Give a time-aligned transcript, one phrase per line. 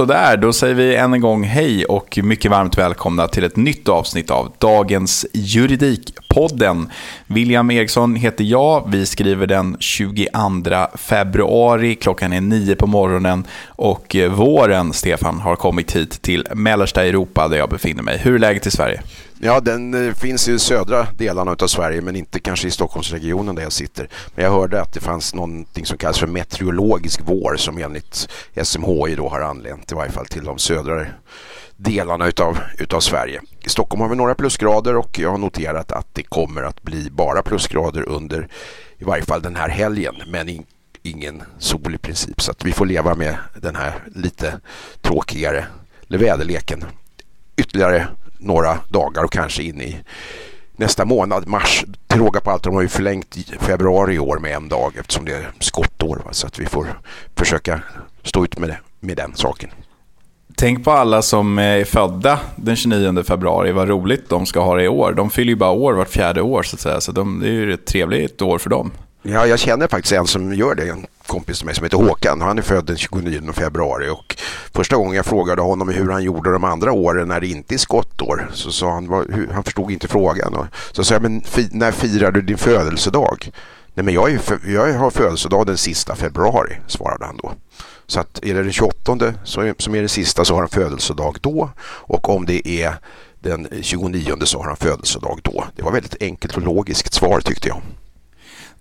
[0.00, 3.88] Sådär, då säger vi än en gång hej och mycket varmt välkomna till ett nytt
[3.88, 6.90] avsnitt av dagens Juridikpodden.
[7.26, 8.88] William Eriksson heter jag.
[8.90, 10.28] Vi skriver den 22
[10.94, 11.94] februari.
[11.94, 17.48] Klockan är nio på morgonen och eh, våren, Stefan, har kommit hit till mellersta Europa
[17.48, 18.18] där jag befinner mig.
[18.18, 19.02] Hur är läget i Sverige?
[19.42, 23.62] Ja, den eh, finns i södra delarna av Sverige men inte kanske i Stockholmsregionen där
[23.62, 24.08] jag sitter.
[24.34, 28.28] Men jag hörde att det fanns någonting som kallas för meteorologisk vår som enligt
[28.62, 31.06] SMHI då har anlänt i varje fall till de södra
[31.76, 33.40] delarna utav, utav Sverige.
[33.60, 37.10] I Stockholm har vi några plusgrader och jag har noterat att det kommer att bli
[37.10, 38.48] bara plusgrader under
[38.98, 40.66] i varje fall den här helgen men in,
[41.02, 44.60] ingen sol i princip så att vi får leva med den här lite
[45.00, 45.66] tråkigare
[46.08, 46.84] väderleken
[47.56, 48.08] ytterligare
[48.40, 49.96] några dagar och kanske in i
[50.76, 51.84] nästa månad, mars.
[52.06, 55.24] Till råga på allt, de har ju förlängt februari i år med en dag eftersom
[55.24, 56.22] det är skottår.
[56.24, 56.32] Va?
[56.32, 56.86] Så att vi får
[57.36, 57.80] försöka
[58.22, 59.70] stå ut med, det, med den saken.
[60.56, 64.84] Tänk på alla som är födda den 29 februari, vad roligt de ska ha det
[64.84, 65.12] i år.
[65.12, 67.52] De fyller ju bara år vart fjärde år så att säga, så de, det är
[67.52, 68.90] ju ett trevligt år för dem.
[69.22, 72.40] Ja, jag känner faktiskt en som gör det, en kompis till mig som heter Håkan.
[72.40, 74.36] Han är född den 29 februari och
[74.74, 77.78] första gången jag frågade honom hur han gjorde de andra åren när det inte är
[77.78, 80.54] skottår så sa han, hur, han förstod inte frågan.
[80.54, 83.50] Och så sa jag, men när firar du din födelsedag?
[83.94, 87.52] Nej, men jag, är, jag har födelsedag den sista februari, svarade han då.
[88.06, 91.70] Så att är det den 28 som är det sista så har han födelsedag då
[91.82, 92.94] och om det är
[93.40, 95.64] den 29 så har han födelsedag då.
[95.76, 97.82] Det var väldigt enkelt och logiskt svar tyckte jag.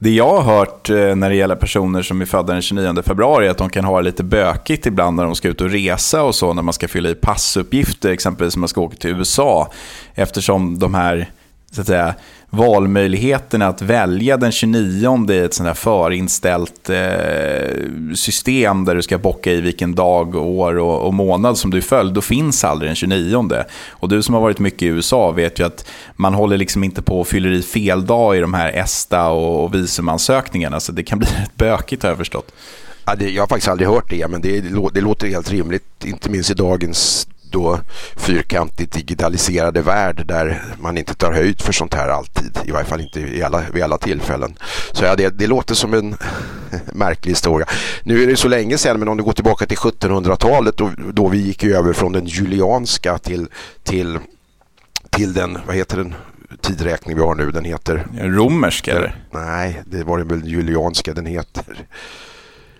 [0.01, 3.47] Det jag har hört eh, när det gäller personer som är födda den 29 februari
[3.47, 6.23] är att de kan ha det lite bökigt ibland när de ska ut och resa
[6.23, 9.71] och så, när man ska fylla i passuppgifter, exempelvis när man ska åka till USA.
[10.15, 11.29] Eftersom de här
[11.71, 12.15] så att säga,
[12.49, 19.17] valmöjligheten att välja den 29 i ett sånt här förinställt eh, system där du ska
[19.17, 22.95] bocka i vilken dag, år och, och, månad som du är då finns aldrig den
[22.95, 23.63] 29.
[23.89, 27.01] Och du som har varit mycket i USA vet ju att man håller liksom inte
[27.01, 31.03] på och fyller i fel dag i de här ESTA och, och visumansökningarna, så det
[31.03, 32.51] kan bli rätt bökigt har jag förstått.
[33.05, 34.61] Ja, det, jag har faktiskt aldrig hört det, men det,
[34.93, 37.79] det låter helt rimligt, inte minst i dagens då
[38.15, 42.57] fyrkantigt digitaliserade värld där man inte tar höjd för sånt här alltid.
[42.65, 44.57] I varje fall inte i alla, vid alla tillfällen.
[44.91, 46.15] Så ja, det, det låter som en
[46.93, 47.67] märklig historia.
[48.03, 51.27] Nu är det så länge sedan men om du går tillbaka till 1700-talet då, då
[51.27, 53.47] vi gick över från den julianska till,
[53.83, 54.19] till,
[55.09, 56.15] till den, vad heter den?
[56.61, 58.07] tidräkning vi har nu, den heter...
[58.19, 59.15] Romersk eller?
[59.31, 61.85] Nej, det var den väl julianska den heter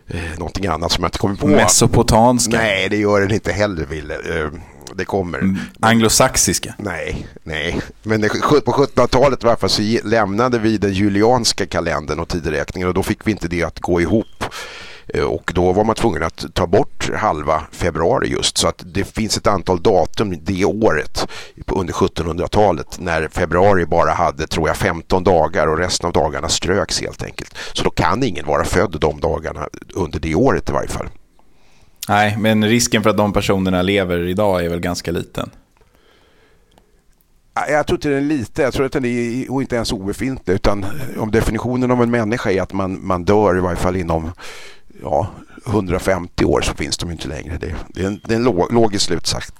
[0.10, 1.48] eh, någonting annat som jag inte kommer på.
[1.48, 2.58] Mesopotanska?
[2.58, 4.14] Nej, det gör den inte heller, Wille.
[4.14, 4.52] Eh,
[4.96, 5.40] det kommer.
[5.40, 6.76] Mm, anglosaxiska?
[6.78, 7.82] Nej, nej.
[8.04, 13.04] Men det, på 1700-talet varför så lämnade vi den julianska kalendern och tideräkningen och då
[13.04, 14.44] fick vi inte det att gå ihop
[15.28, 18.58] och då var man tvungen att ta bort halva februari just.
[18.58, 21.28] Så att det finns ett antal datum det året
[21.68, 27.02] under 1700-talet när februari bara hade, tror jag, 15 dagar och resten av dagarna ströks
[27.02, 27.58] helt enkelt.
[27.74, 31.08] Så då kan ingen vara född de dagarna under det året i varje fall.
[32.10, 35.50] Nej, men risken för att de personerna lever idag är väl ganska liten.
[37.70, 40.54] Jag tror inte den är liten, jag tror att den är inte ens obefintlig.
[40.54, 40.86] Utan
[41.18, 44.32] om definitionen av en människa är att man, man dör i varje fall inom
[45.02, 45.28] ja,
[45.68, 47.58] 150 år så finns de inte längre.
[47.58, 49.52] Det, det är en, det är en logisk slutsats.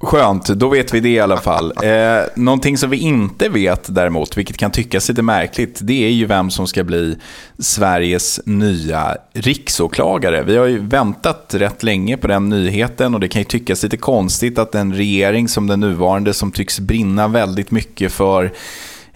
[0.00, 1.72] Skönt, då vet vi det i alla fall.
[1.86, 6.26] Eh, någonting som vi inte vet däremot, vilket kan tyckas lite märkligt, det är ju
[6.26, 7.16] vem som ska bli
[7.58, 10.42] Sveriges nya riksåklagare.
[10.42, 13.96] Vi har ju väntat rätt länge på den nyheten och det kan ju tyckas lite
[13.96, 18.52] konstigt att en regering som den nuvarande som tycks brinna väldigt mycket för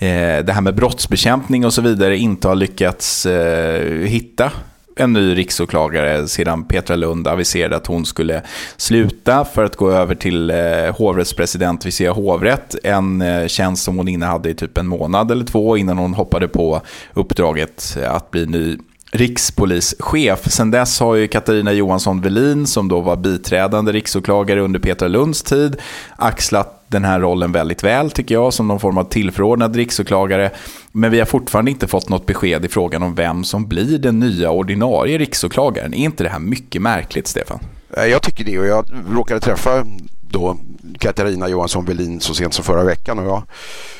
[0.00, 4.52] Eh, det här med brottsbekämpning och så vidare inte har lyckats eh, hitta
[4.96, 8.42] en ny riksåklagare sedan Petra Lund aviserade att hon skulle
[8.76, 10.56] sluta för att gå över till eh,
[10.96, 12.74] hovrättspresident vid Svea hovrätt.
[12.84, 16.48] En eh, tjänst som hon innehade i typ en månad eller två innan hon hoppade
[16.48, 16.82] på
[17.14, 18.78] uppdraget att bli ny
[19.12, 20.50] rikspolischef.
[20.50, 25.42] Sen dess har ju Katarina Johansson Velin, som då var biträdande riksåklagare under Petra Lunds
[25.42, 25.76] tid,
[26.16, 30.50] axlat den här rollen väldigt väl tycker jag, som någon form av tillförordnad riksåklagare.
[30.92, 34.18] Men vi har fortfarande inte fått något besked i frågan om vem som blir den
[34.18, 35.94] nya ordinarie riksåklagaren.
[35.94, 37.58] Är inte det här mycket märkligt, Stefan?
[37.96, 39.86] Eh, jag tycker det och jag råkade träffa
[40.20, 40.56] då
[40.98, 43.42] Katarina Johansson Velin så sent som förra veckan och jag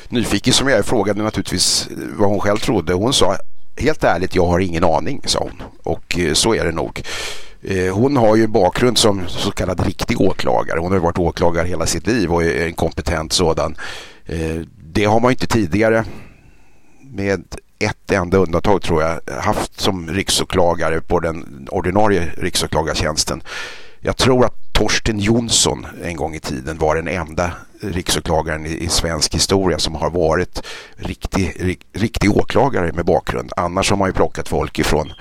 [0.09, 2.93] nyfiken som jag är frågade naturligtvis eh, vad hon själv trodde.
[2.93, 3.37] Hon sa
[3.77, 5.63] helt ärligt, jag har ingen aning, sa hon.
[5.83, 7.01] Och eh, så är det nog.
[7.63, 10.79] Eh, hon har ju bakgrund som så kallad riktig åklagare.
[10.79, 13.75] Hon har varit åklagare hela sitt liv och är en kompetent sådan.
[14.25, 14.61] Eh,
[14.93, 16.05] det har man inte tidigare
[17.01, 17.43] med
[17.79, 23.43] ett enda undantag tror jag haft som riksåklagare på den ordinarie riksåklagartjänsten.
[23.99, 27.51] Jag tror att Torsten Jonsson en gång i tiden var den enda
[27.81, 30.63] riksåklagaren i, svensk historia som har varit
[30.95, 33.51] riktig, riktig åklagare med bakgrund.
[33.55, 35.13] Annars har man ju plockat folk ifrån,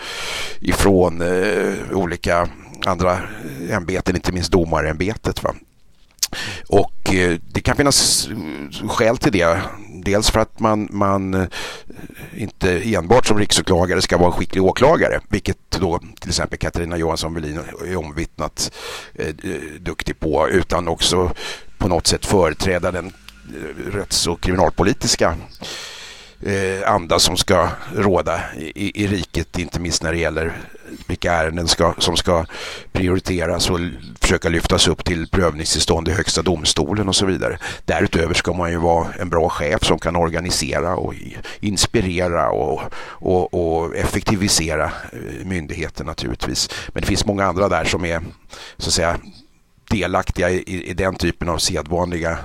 [0.61, 2.49] ifrån eh, olika
[2.87, 3.19] andra
[3.71, 5.43] ämbeten, inte minst domarämbetet.
[5.43, 5.55] Va?
[6.69, 8.29] Och eh, det kan finnas
[8.89, 9.63] skäl till det.
[10.03, 11.47] Dels för att man, man eh,
[12.37, 17.35] inte enbart som riksåklagare ska vara en skicklig åklagare, vilket då till exempel Katarina Johansson
[17.35, 18.73] Welin är omvittnat
[19.15, 19.35] eh,
[19.81, 21.33] duktig på, utan också
[21.79, 25.37] på något sätt företräda den eh, rätts och kriminalpolitiska
[26.43, 30.57] eh, anda som ska råda i, i riket, inte minst när det gäller
[31.07, 32.45] vilka ärenden ska, som ska
[32.93, 33.79] prioriteras och
[34.21, 37.59] försöka lyftas upp till prövningstillstånd i Högsta domstolen och så vidare.
[37.85, 41.15] Därutöver ska man ju vara en bra chef som kan organisera och
[41.61, 46.71] inspirera och, och, och effektivisera eh, myndigheten naturligtvis.
[46.89, 48.21] Men det finns många andra där som är
[48.77, 49.17] så att säga
[49.91, 52.39] delaktiga i, i den typen av sedvanliga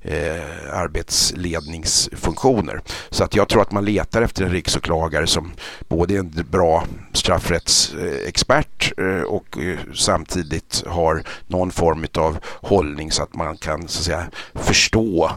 [0.00, 2.80] eh, arbetsledningsfunktioner.
[3.10, 5.52] Så att jag tror att man letar efter en riksåklagare som
[5.88, 13.22] både är en bra straffrättsexpert eh, och eh, samtidigt har någon form av hållning så
[13.22, 15.30] att man kan så att säga, förstå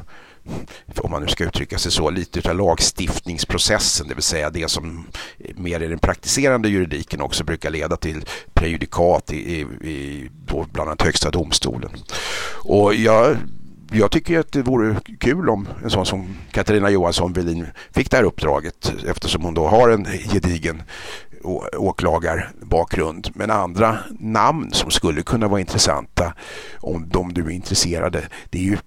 [0.97, 5.07] om man nu ska uttrycka sig så, lite av lagstiftningsprocessen, det vill säga det som
[5.57, 9.59] mer i den praktiserande juridiken också brukar leda till prejudikat i, i,
[9.89, 10.29] i
[10.71, 11.91] bland annat Högsta domstolen.
[12.63, 13.37] Och jag
[13.91, 18.17] jag tycker att det vore kul om en sån som Katarina Johansson Velin fick det
[18.17, 20.83] här uppdraget eftersom hon då har en gedigen
[21.77, 23.29] åklagarbakgrund.
[23.33, 26.33] Men andra namn som skulle kunna vara intressanta
[26.79, 28.77] om de du är intresserade det är ju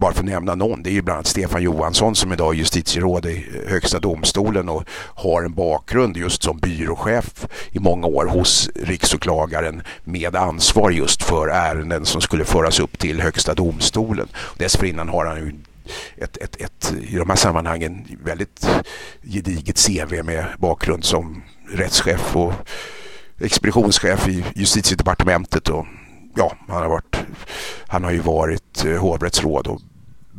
[0.00, 2.58] bara för att nämna någon, det är ju bland annat Stefan Johansson som idag är
[2.58, 8.70] justitieråd i Högsta domstolen och har en bakgrund just som byråchef i många år hos
[8.74, 14.28] riksåklagaren med ansvar just för ärenden som skulle föras upp till Högsta domstolen.
[14.56, 15.52] Dessförinnan har han ju
[16.16, 18.68] ett, ett, ett, i de här sammanhangen väldigt
[19.22, 21.42] gediget CV med bakgrund som
[21.72, 22.52] rättschef och
[23.40, 25.86] expeditionschef i justitiedepartementet och
[26.36, 27.16] ja, han har, varit,
[27.86, 29.80] han har ju varit eh, hovrättsråd och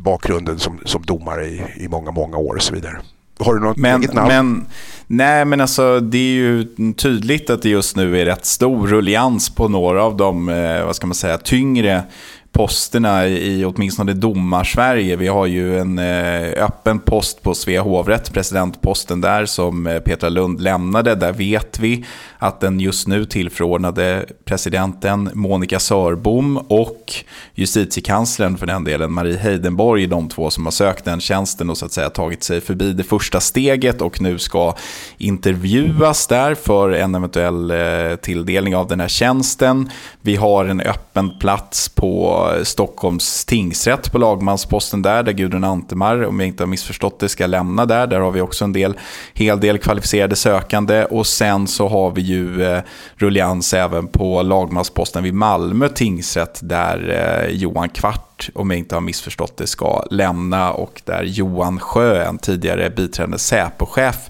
[0.03, 2.97] bakgrunden som, som domare i, i många, många år och så vidare.
[3.39, 4.27] Har du något men, eget namn?
[4.27, 4.65] Men,
[5.07, 9.49] nej, men alltså det är ju tydligt att det just nu är rätt stor rullians
[9.49, 12.03] på några av de, eh, vad ska man säga, tyngre
[12.51, 15.15] posterna i åtminstone domar-Sverige.
[15.15, 20.29] Vi har ju en eh, öppen post på Svea hovrätt, presidentposten där som eh, Petra
[20.29, 21.15] Lund lämnade.
[21.15, 22.05] Där vet vi
[22.37, 27.13] att den just nu tillförordnade presidenten Monica Sörbom och
[27.53, 31.85] justitiekanslern för den delen Marie Heidenborg, de två som har sökt den tjänsten och så
[31.85, 34.75] att säga tagit sig förbi det första steget och nu ska
[35.17, 39.89] intervjuas där för en eventuell eh, tilldelning av den här tjänsten.
[40.21, 46.39] Vi har en öppen plats på Stockholms tingsrätt på lagmansposten där, där Gudrun Antemar, om
[46.39, 48.07] jag inte har missförstått det, ska lämna där.
[48.07, 48.97] Där har vi också en del,
[49.33, 51.05] hel del kvalificerade sökande.
[51.05, 52.81] Och sen så har vi ju eh,
[53.15, 59.01] rullians även på lagmansposten vid Malmö tingsrätt, där eh, Johan Kvart, om jag inte har
[59.01, 60.71] missförstått det, ska lämna.
[60.71, 64.29] Och där Johan Sjö, en tidigare biträdande Säpo-chef,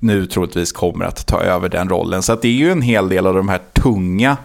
[0.00, 2.22] nu troligtvis kommer att ta över den rollen.
[2.22, 4.36] Så det är ju en hel del av de här tunga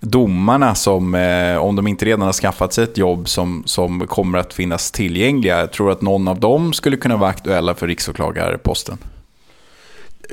[0.00, 4.38] domarna som, eh, om de inte redan har skaffat sig ett jobb som, som kommer
[4.38, 5.58] att finnas tillgängliga.
[5.58, 8.98] Jag tror att någon av dem skulle kunna vara aktuella för riksåklagarposten.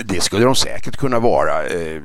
[0.05, 1.65] Det skulle de säkert kunna vara.
[1.65, 2.01] Eh,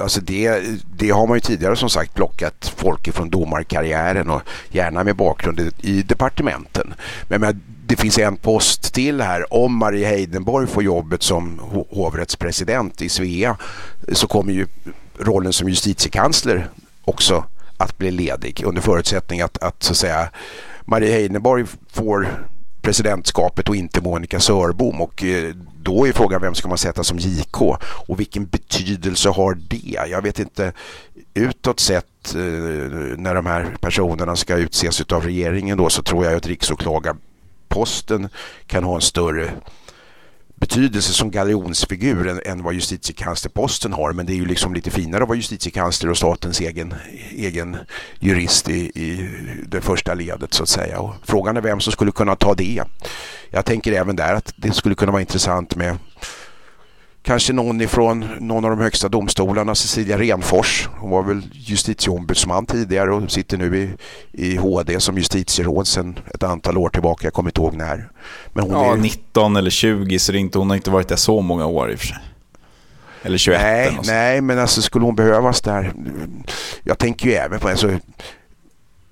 [0.00, 0.62] alltså det,
[0.96, 5.60] det har man ju tidigare som sagt plockat folk ifrån domarkarriären och gärna med bakgrund
[5.80, 6.94] i departementen.
[7.28, 9.54] Men, men det finns en post till här.
[9.54, 11.60] Om Marie Heidenborg får jobbet som
[11.90, 13.56] hovrättspresident i Svea
[14.12, 14.66] så kommer ju
[15.20, 16.68] rollen som justitiekansler
[17.04, 17.44] också
[17.76, 20.30] att bli ledig under förutsättning att, att, så att säga,
[20.84, 22.28] Marie Heidenborg får
[22.82, 27.18] presidentskapet och inte Monica Sörbom och eh, då är frågan vem ska man sätta som
[27.18, 30.08] JK och vilken betydelse har det?
[30.10, 30.72] Jag vet inte
[31.34, 32.40] utåt sett eh,
[33.16, 38.28] när de här personerna ska utses av regeringen då så tror jag att riksåklagarposten
[38.66, 39.50] kan ha en större
[40.60, 44.12] betydelse som galjonsfigur än, än vad justitiekanslerposten har.
[44.12, 46.94] Men det är ju liksom lite finare att vara justitiekansler och statens egen,
[47.30, 47.76] egen
[48.18, 49.30] jurist i, i
[49.66, 51.00] det första ledet så att säga.
[51.00, 52.82] Och frågan är vem som skulle kunna ta det.
[53.50, 55.96] Jag tänker även där att det skulle kunna vara intressant med
[57.28, 60.88] kanske någon ifrån någon av de högsta domstolarna, Cecilia Renfors.
[60.98, 63.90] Hon var väl justitieombudsman tidigare och sitter nu i,
[64.32, 67.26] i HD som justitieråd sedan ett antal år tillbaka.
[67.26, 68.08] Jag kommer inte ihåg när.
[68.52, 68.96] Men hon ja, är...
[68.96, 71.94] 19 eller 20 så det inte, hon har inte varit där så många år i
[71.94, 72.18] och för sig.
[73.22, 75.92] Eller 21 Nej, eller nej men alltså skulle hon behövas där?
[76.82, 77.98] Jag tänker ju även på alltså,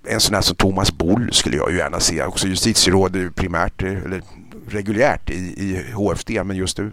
[0.08, 2.22] en sån här som Thomas Boll skulle jag ju gärna se.
[2.22, 4.22] Också justitieråd primärt eller
[4.68, 6.92] reguljärt i, i HFD men just nu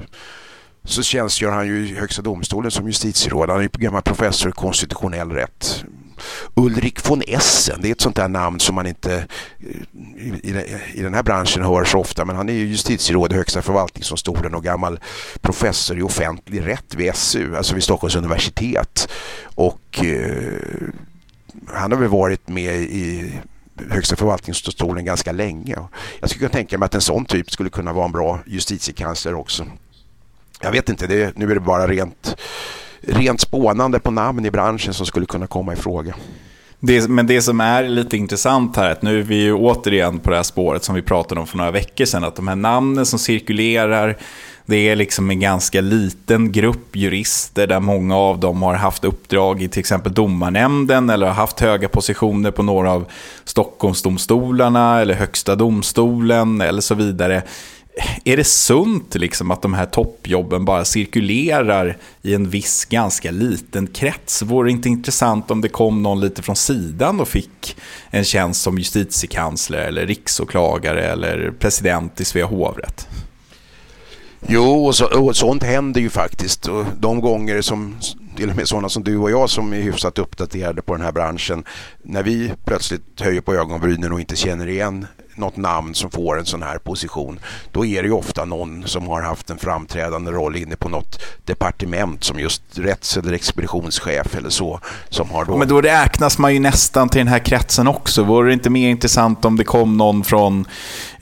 [0.86, 3.50] så tjänstgör han ju i Högsta domstolen som justitieråd.
[3.50, 5.86] Han är gammal professor i konstitutionell rätt.
[6.56, 9.16] Ulrik von Essen, det är ett sånt där namn som man inte
[9.60, 13.36] eh, i, i den här branschen hör så ofta, men han är ju justitieråd i
[13.36, 15.00] Högsta förvaltningsdomstolen och gammal
[15.42, 19.10] professor i offentlig rätt vid SU, alltså vid Stockholms universitet.
[19.56, 20.54] Och eh,
[21.74, 23.34] han har väl varit med i
[23.90, 25.78] Högsta förvaltningsdomstolen ganska länge.
[26.20, 29.34] Jag skulle kunna tänka mig att en sån typ skulle kunna vara en bra justitiekansler
[29.34, 29.66] också
[30.64, 32.36] jag vet inte, det, nu är det bara rent,
[33.02, 36.16] rent spånande på namn i branschen som skulle kunna komma i fråga.
[36.80, 40.30] Det, men det som är lite intressant här, att nu är vi ju återigen på
[40.30, 43.06] det här spåret som vi pratade om för några veckor sedan, att de här namnen
[43.06, 44.18] som cirkulerar,
[44.66, 49.62] det är liksom en ganska liten grupp jurister där många av dem har haft uppdrag
[49.62, 53.06] i till exempel domarnämnden eller har haft höga positioner på några av
[53.44, 57.44] Stockholmsdomstolarna eller Högsta domstolen eller så vidare
[58.24, 63.88] är det sunt liksom att de här toppjobben bara cirkulerar i en viss ganska liten
[63.88, 64.42] krets?
[64.42, 67.78] Vore det inte intressant om det kom någon lite från sidan och fick
[68.10, 73.08] en tjänst som justitiekansler eller riksåklagare eller president i Svea hovrätt?
[74.48, 76.68] Jo, och, så, och sånt händer ju faktiskt.
[76.68, 77.96] Och de gånger som
[78.36, 81.12] till och med sådana som du och jag som är hyfsat uppdaterade på den här
[81.12, 81.64] branschen,
[82.04, 86.46] när vi plötsligt höjer på ögonbrynen och inte känner igen något namn som får en
[86.46, 87.40] sån här position,
[87.72, 91.22] då är det ju ofta någon som har haft en framträdande roll inne på något
[91.46, 94.80] departement som just rätts eller expeditionschef eller så.
[95.10, 95.58] Som har då...
[95.58, 98.24] Men då räknas man ju nästan till den här kretsen också.
[98.24, 100.66] Vore det inte mer intressant om det kom någon från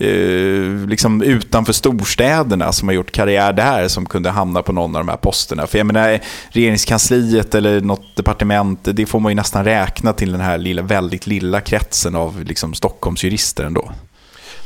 [0.02, 5.02] eh, liksom utanför storstäderna som har gjort karriär där som kunde hamna på någon av
[5.06, 5.68] de här posterna?
[5.68, 10.42] För jag menar, regeringskansliet eller något departement, det får man ju nästan räkna till den
[10.42, 13.92] här lilla, väldigt lilla kretsen av liksom Stockholmsjurister ändå.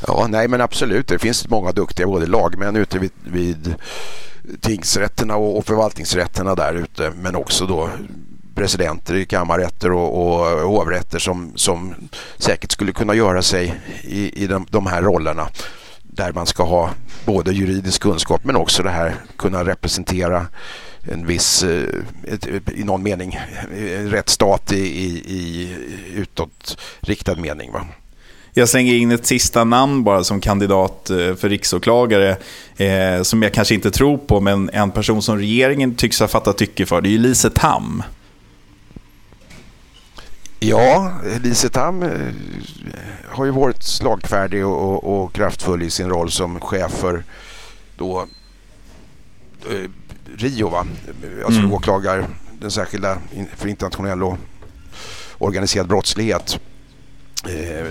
[0.08, 1.08] Ja, nej men absolut.
[1.08, 3.76] Det finns många duktiga både lagmän ute vid, vid
[4.62, 7.12] tingsrätterna och, och förvaltningsrätterna där ute.
[7.22, 7.90] Men också då
[8.56, 11.96] presidenter i kammarrätter och, och hovrätter som, som
[12.38, 15.48] säkert skulle kunna göra sig i, i de, de här rollerna
[16.04, 16.90] där man ska ha
[17.26, 20.48] både juridisk kunskap men också det här kunna representera
[21.12, 21.90] en viss, eh,
[22.76, 23.40] i någon mening,
[23.78, 25.76] eh, rättsstat i, i, i
[26.16, 27.72] utåtriktad mening.
[27.72, 27.88] Va?
[28.54, 32.38] Jag slänger in ett sista namn bara som kandidat eh, för riksåklagare
[32.78, 36.58] eh, som jag kanske inte tror på, men en person som regeringen tycks ha fattat
[36.58, 37.02] tycke för.
[37.02, 38.04] Det är ju Lise Tam.
[40.60, 41.12] Ja,
[41.44, 42.34] Lise Tam eh,
[43.26, 47.24] har ju varit slagfärdig och, och, och, kraftfull i sin roll som chef för
[47.98, 48.28] då,
[49.70, 49.90] eh,
[50.38, 50.86] Rio, va?
[51.46, 51.74] alltså mm.
[51.74, 52.28] åklagar
[52.60, 53.18] den särskilda
[53.56, 54.38] för internationell och
[55.38, 56.60] organiserad brottslighet.
[57.48, 57.88] Eh,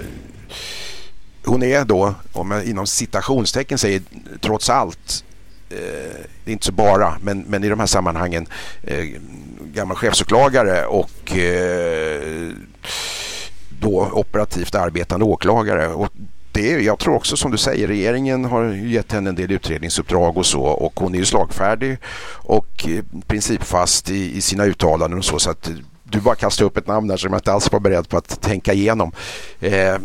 [1.45, 4.03] hon är då, om jag inom citationstecken säger
[4.41, 5.25] trots allt,
[5.71, 5.77] eh,
[6.45, 8.47] det är inte så bara, men, men i de här sammanhangen
[8.83, 9.05] eh,
[9.61, 12.14] gammal chefsåklagare och eh,
[14.01, 15.89] operativt arbetande åklagare.
[15.89, 16.09] Och
[16.53, 20.47] det, jag tror också som du säger, regeringen har gett henne en del utredningsuppdrag och
[20.47, 21.99] så och hon är ju slagfärdig
[22.33, 22.89] och
[23.27, 25.39] principfast i, i sina uttalanden och så.
[25.39, 25.71] så att
[26.15, 28.41] du bara kastar upp ett namn där som jag inte alls var beredd på att
[28.41, 29.13] tänka igenom.
[29.61, 29.97] Eh,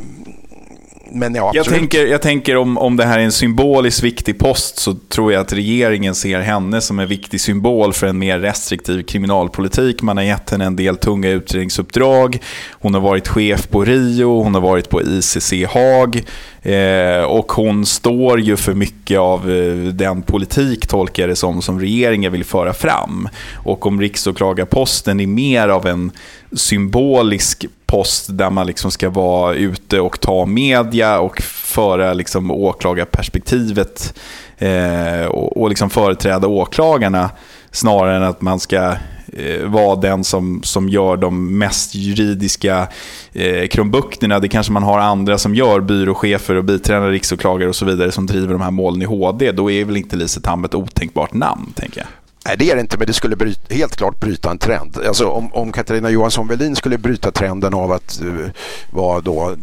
[1.12, 4.78] men ja, jag tänker, jag tänker om, om det här är en symboliskt viktig post
[4.78, 9.04] så tror jag att regeringen ser henne som en viktig symbol för en mer restriktiv
[9.04, 10.02] kriminalpolitik.
[10.02, 12.40] Man har gett henne en del tunga utredningsuppdrag.
[12.72, 16.24] Hon har varit chef på Rio, hon har varit på ICC Haag.
[16.62, 21.80] Eh, och hon står ju för mycket av eh, den politik, tolkar det som, som
[21.80, 23.30] regeringen vill föra fram.
[23.56, 26.12] Och om riksåklagarposten är mer av en
[26.52, 34.14] symbolisk post där man liksom ska vara ute och ta media och föra liksom åklagarperspektivet
[34.58, 37.30] eh, och, och liksom företräda åklagarna
[37.72, 38.96] snarare än att man ska
[39.34, 42.88] eh, vara den som, som gör de mest juridiska
[43.34, 44.40] eh, krumbukterna.
[44.40, 48.26] Det kanske man har andra som gör, byråchefer och biträdande riksåklagare och så vidare som
[48.26, 49.52] driver de här målen i HD.
[49.52, 52.08] Då är väl inte Lise Tam ett otänkbart namn, tänker jag.
[52.50, 54.98] Nej, det är det inte, men det skulle bryta, helt klart bryta en trend.
[55.08, 58.48] Alltså, om, om Katarina Johansson Welin skulle bryta trenden av att uh,
[58.92, 59.58] vara då, uh,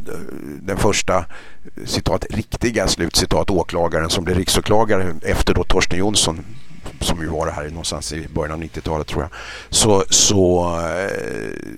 [0.62, 1.24] den första eh,
[1.84, 6.44] citat, riktiga slutcitat åklagaren som blev riksåklagare efter då Torsten Jonsson
[7.00, 9.30] som ju var det här någonstans i början av 90-talet tror jag,
[9.70, 10.80] så, så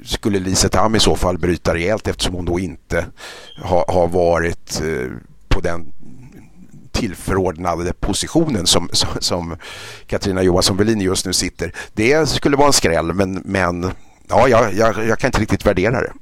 [0.05, 3.07] skulle Lise Tam i så fall bryta rejält eftersom hon då inte
[3.63, 4.83] har ha varit
[5.49, 5.93] på den
[7.01, 9.57] tillförordnade positionen som, som, som
[10.07, 11.73] Katarina Johansson Welin just nu sitter.
[11.95, 13.91] Det skulle vara en skräll men, men
[14.29, 16.13] ja, jag, jag, jag kan inte riktigt värdera det.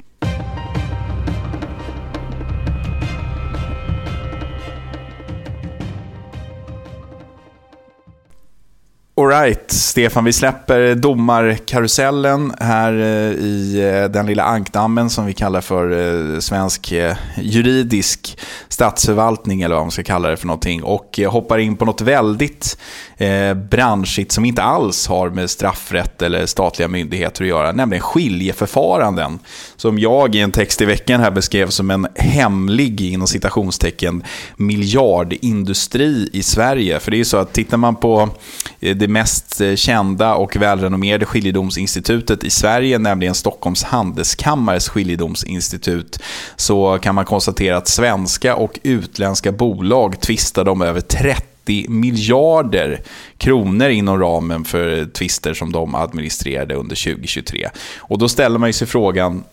[9.20, 15.60] Alright, Stefan, vi släpper domarkarusellen här eh, i eh, den lilla ankdammen som vi kallar
[15.60, 15.90] för
[16.34, 16.92] eh, svensk
[17.36, 22.00] juridisk statsförvaltning eller vad man ska kalla det för någonting och hoppar in på något
[22.00, 22.78] väldigt
[23.16, 29.38] eh, branschigt som inte alls har med straffrätt eller statliga myndigheter att göra, nämligen skiljeförfaranden.
[29.76, 34.22] Som jag i en text i veckan här beskrev som en hemlig, inom citationstecken,
[34.56, 37.00] miljardindustri i Sverige.
[37.00, 38.28] För det är ju så att tittar man på
[39.06, 46.18] det mest eh, kända och välrenommerade skiljedomsinstitutet i Sverige, nämligen Stockholms Handelskammares skiljedomsinstitut,
[46.56, 53.00] så kan man konstatera att svenska och utländska bolag tvistade om över 30 miljarder
[53.38, 57.68] kronor inom ramen för tvister som de administrerade under 2023.
[57.98, 59.44] Och då ställer man sig frågan,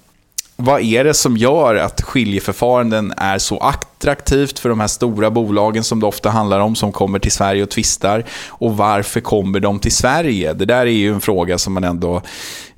[0.56, 5.84] vad är det som gör att skiljeförfaranden är så attraktivt för de här stora bolagen
[5.84, 8.26] som det ofta handlar om, som kommer till Sverige och tvistar?
[8.48, 10.54] Och varför kommer de till Sverige?
[10.54, 12.22] Det där är ju en fråga som man ändå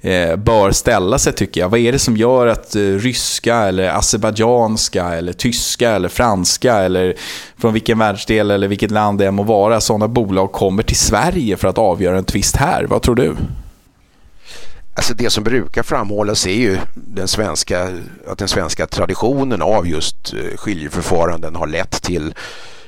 [0.01, 1.69] eh, bör ställa sig tycker jag.
[1.69, 7.15] Vad är det som gör att eh, ryska, eller azerbajdzjanska, eller tyska, eller franska, eller
[7.57, 11.57] från vilken världsdel eller vilket land det än må vara, sådana bolag kommer till Sverige
[11.57, 12.83] för att avgöra en tvist här?
[12.83, 13.35] Vad tror du?
[14.97, 17.89] Alltså det som brukar framhållas är ju den svenska,
[18.27, 22.33] att den svenska traditionen av just eh, skiljeförfaranden har lett till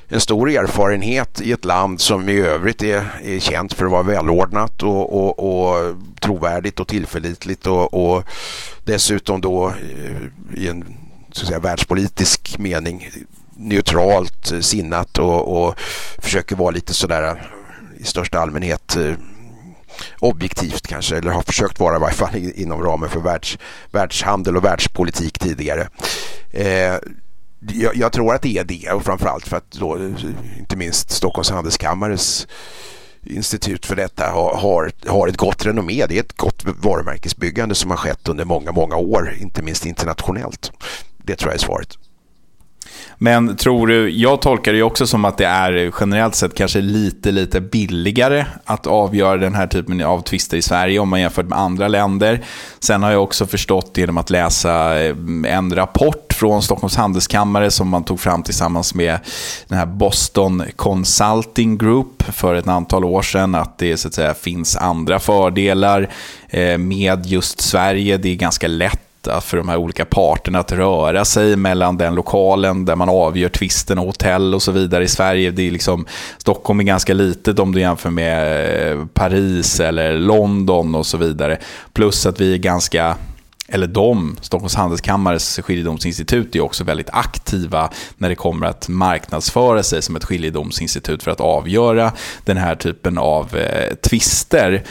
[0.07, 4.03] en stor erfarenhet i ett land som i övrigt är, är känt för att vara
[4.03, 8.23] välordnat och, och, och trovärdigt och tillförlitligt och, och
[8.83, 10.85] dessutom då eh, i en
[11.31, 13.09] så att säga, världspolitisk mening
[13.55, 15.79] neutralt sinnat och, och
[16.17, 17.51] försöker vara lite sådär
[17.97, 19.13] i största allmänhet eh,
[20.19, 23.57] objektivt kanske, eller har försökt vara i varje fall inom ramen för världs,
[23.91, 25.87] världshandel och världspolitik tidigare.
[26.51, 26.95] Eh,
[27.59, 29.97] jag, jag, tror att det är det och framförallt för att då,
[30.57, 32.47] inte minst Stockholms handelskammares
[33.23, 36.05] institut för detta har, har, har ett gott renommé.
[36.05, 40.71] Det är ett gott varumärkesbyggande som har skett under många, många år, inte minst internationellt.
[41.17, 41.97] Det tror jag är svaret.
[43.17, 47.31] Men tror du, jag tolkar det också som att det är generellt sett kanske lite,
[47.31, 51.59] lite billigare att avgöra den här typen av tvister i Sverige om man jämför med
[51.59, 52.41] andra länder.
[52.79, 57.89] Sen har jag också förstått genom att läsa eh, en rapport från Stockholms handelskammare som
[57.89, 59.19] man tog fram tillsammans med
[59.67, 64.33] den här Boston Consulting Group för ett antal år sedan att det så att säga,
[64.33, 66.09] finns andra fördelar
[66.49, 68.17] eh, med just Sverige.
[68.17, 69.06] Det är ganska lätt
[69.41, 73.99] för de här olika parterna att röra sig mellan den lokalen där man avgör tvisten
[73.99, 75.03] och hotell och så vidare.
[75.03, 76.05] I Sverige det är liksom,
[76.37, 81.57] Stockholm är ganska litet om du jämför med eh, Paris eller London och så vidare.
[81.93, 83.15] Plus att vi är ganska
[83.69, 90.01] eller de, Stockholms Handelskammares skiljedomsinstitut är också väldigt aktiva när det kommer att marknadsföra sig
[90.01, 92.11] som ett skiljedomsinstitut för att avgöra
[92.45, 94.83] den här typen av eh, tvister.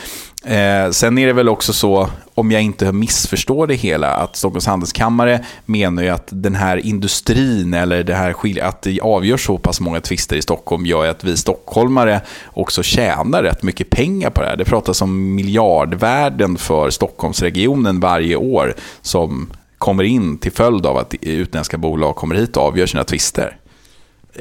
[0.44, 4.66] Eh, sen är det väl också så, om jag inte missförstår det hela, att Stockholms
[4.66, 9.80] Handelskammare menar ju att den här industrin eller det här att det avgör så pass
[9.80, 14.48] många tvister i Stockholm gör att vi stockholmare också tjänar rätt mycket pengar på det
[14.48, 14.56] här.
[14.56, 21.14] Det pratas om miljardvärden för Stockholmsregionen varje år som kommer in till följd av att
[21.20, 23.56] utländska bolag kommer hit och avgör sina tvister.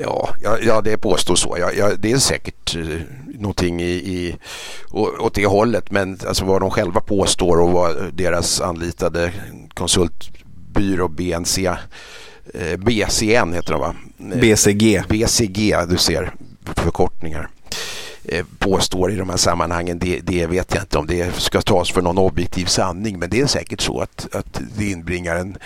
[0.01, 0.29] Ja,
[0.61, 1.57] ja, det påstås så.
[1.59, 2.99] Ja, ja, det är säkert eh,
[3.39, 4.35] någonting i, i,
[5.19, 5.91] åt det hållet.
[5.91, 9.31] Men alltså vad de själva påstår och vad deras anlitade
[9.73, 11.65] konsultbyrå BNC,
[12.53, 13.95] eh, BCN heter de va?
[14.17, 15.03] BCG.
[15.09, 16.33] BCG, du ser
[16.75, 17.49] förkortningar
[18.25, 21.91] eh, påstår i de här sammanhangen, det, det, vet jag inte om det ska tas
[21.91, 25.57] för någon objektiv sanning men det är säkert så att, att det inbringar en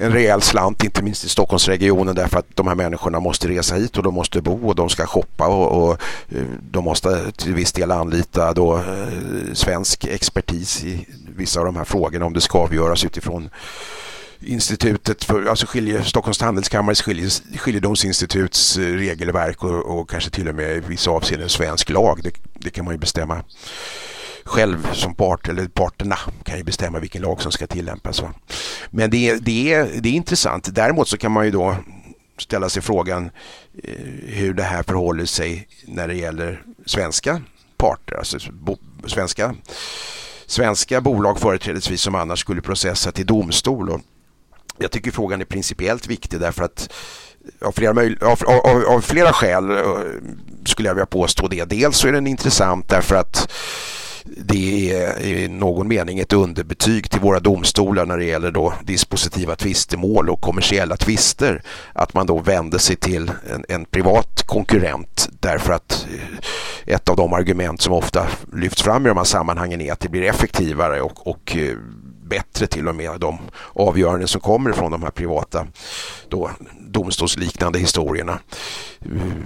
[0.00, 3.96] en rejäl slant, inte minst i Stockholmsregionen därför att de här människorna måste resa hit
[3.96, 5.92] och de måste bo och de ska shoppa och, och
[6.28, 8.82] eh, de måste till viss del anlita då, eh,
[9.52, 13.50] svensk expertis i vissa av de här frågorna om det ska avgöras utifrån
[14.40, 20.54] institutet för, alltså skilje, Stockholms handelskammares skilje, skiljedomsinstituts eh, regelverk och, och, kanske till och
[20.54, 22.20] med i vissa avseenden svensk lag.
[22.22, 23.42] Det, det kan man ju bestämma
[24.44, 28.22] själv som part, eller parterna kan ju bestämma vilken lag som ska tillämpas.
[28.22, 28.32] Va?
[28.90, 30.74] Men det, det, är, det är intressant.
[30.74, 31.76] Däremot så kan man ju då
[32.38, 33.30] ställa sig frågan
[33.84, 33.94] eh,
[34.26, 37.42] hur det här förhåller sig när det gäller svenska
[37.76, 38.76] parter, alltså bo,
[39.06, 39.54] svenska,
[40.46, 43.90] svenska bolag företrädesvis som annars skulle processa till domstol.
[43.90, 44.00] Och
[44.78, 46.92] jag tycker frågan är principiellt viktig därför att
[47.60, 47.90] av flera,
[48.26, 49.76] av, av, av flera skäl eh,
[50.64, 51.64] skulle jag vilja påstå det.
[51.64, 53.52] Dels så är den intressant därför att
[54.24, 59.56] det är i någon mening ett underbetyg till våra domstolar när det gäller då dispositiva
[59.56, 61.62] tvistemål och kommersiella tvister.
[61.92, 67.16] Att man då vänder sig till en, en privat konkurrent därför att eh, ett av
[67.16, 71.00] de argument som ofta lyfts fram i de här sammanhangen är att det blir effektivare
[71.00, 71.76] och, och eh,
[72.30, 73.38] bättre till och med de
[73.72, 75.66] avgöranden som kommer från de här privata
[76.28, 78.38] då, domstolsliknande historierna.
[79.04, 79.44] Mm.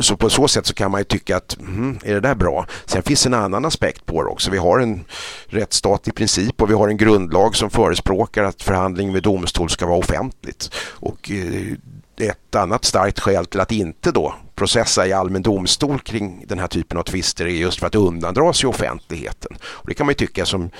[0.00, 2.66] Så på så sätt så kan man ju tycka att mm, är det där bra?
[2.84, 4.50] Sen finns en annan aspekt på det också.
[4.50, 5.04] Vi har en
[5.46, 9.86] rättsstat i princip och vi har en grundlag som förespråkar att förhandling med domstol ska
[9.86, 10.70] vara offentligt.
[10.78, 16.44] Och eh, ett annat starkt skäl till att inte då processa i allmän domstol kring
[16.46, 19.56] den här typen av tvister är just för att undandra sig offentligheten.
[19.62, 20.70] Och det kan man ju tycka som,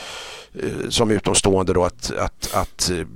[0.55, 3.07] eh, som utomstående då att, att, att eh,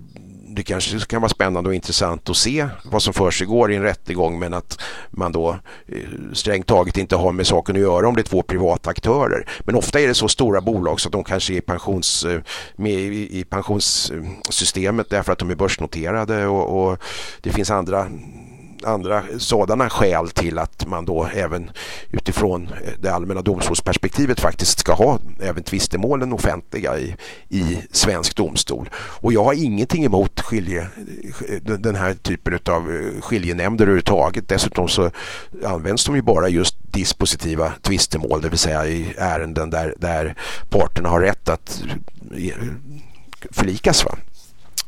[0.55, 3.77] det kanske kan vara spännande och intressant att se vad som för sig går i
[3.77, 5.51] en rättegång men att man då
[5.87, 5.99] eh,
[6.33, 9.49] strängt taget inte har med saken att göra om det är två privata aktörer.
[9.61, 12.27] Men ofta är det så stora bolag så att de kanske är pensions,
[12.77, 16.99] med i pensionssystemet därför att de är börsnoterade och, och
[17.40, 18.07] det finns andra
[18.84, 21.70] andra sådana skäl till att man då även
[22.10, 27.16] utifrån eh, det allmänna domstolsperspektivet faktiskt ska ha även tvistemålen offentliga i,
[27.48, 28.88] i svensk domstol.
[28.94, 30.80] Och jag har ingenting emot skilje,
[31.48, 34.48] eh, den här typen av eh, skiljenämnder överhuvudtaget.
[34.48, 35.10] Dessutom så
[35.64, 40.34] används de ju bara just dispositiva tvistemål, det vill säga i ärenden där, där
[40.68, 41.82] parterna har rätt att
[43.50, 44.04] förlikas.
[44.04, 44.18] Va?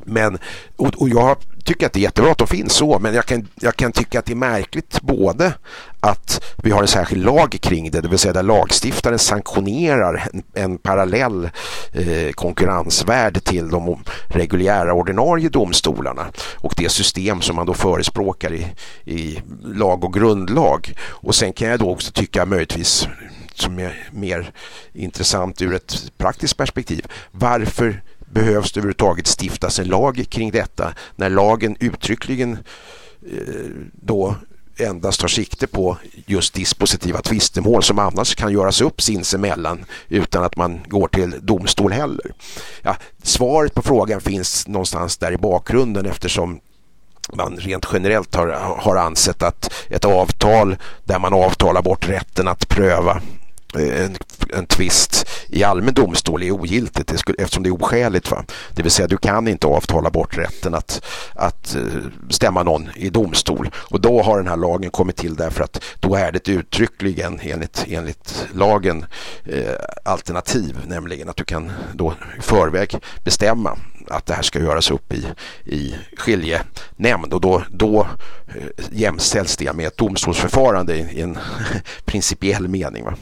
[0.05, 0.39] Men,
[0.77, 3.49] och, och jag tycker att det är jättebra att de finns så, men jag kan,
[3.61, 5.53] jag kan tycka att det är märkligt både
[6.01, 10.43] att vi har en särskild lag kring det, det vill säga där lagstiftaren sanktionerar en,
[10.55, 11.51] en parallell
[11.93, 18.67] eh, konkurrensvärd till de reguljära ordinarie domstolarna och det system som man då förespråkar i,
[19.05, 20.95] i lag och grundlag.
[21.03, 23.09] Och sen kan jag då också tycka möjligtvis
[23.55, 24.53] som är mer
[24.93, 27.07] intressant ur ett praktiskt perspektiv.
[27.31, 32.59] Varför behövs det överhuvudtaget stiftas en lag kring detta när lagen uttryckligen
[33.33, 34.37] eh, då
[34.77, 40.57] endast tar sikte på just dispositiva tvistemål som annars kan göras upp sinsemellan utan att
[40.57, 42.33] man går till domstol heller.
[42.83, 46.61] Ja, svaret på frågan finns någonstans där i bakgrunden eftersom
[47.33, 52.69] man rent generellt har, har ansett att ett avtal där man avtalar bort rätten att
[52.69, 53.21] pröva
[53.75, 54.17] en,
[54.55, 58.31] en tvist i allmän domstol är ogiltigt det skulle, eftersom det är oskäligt.
[58.31, 58.45] Va?
[58.75, 61.05] Det vill säga du kan inte avtala bort rätten att,
[61.35, 61.83] att eh,
[62.31, 63.71] stämma någon i domstol.
[63.75, 67.85] Och då har den här lagen kommit till därför att då är det uttryckligen enligt,
[67.89, 69.05] enligt lagen
[69.45, 74.91] eh, alternativ, nämligen att du kan då i förväg bestämma att det här ska göras
[74.91, 75.27] upp i,
[75.65, 78.07] i skiljenämnd och då, då
[78.49, 81.39] eh, jämställs det med ett domstolsförfarande i, i en
[82.05, 83.05] principiell mening.
[83.05, 83.15] Va?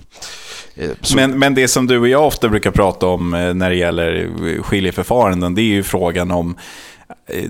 [0.80, 3.76] Eh, men, men det som du och jag ofta brukar prata om eh, när det
[3.76, 6.56] gäller eh, skiljeförfaranden, det är ju frågan om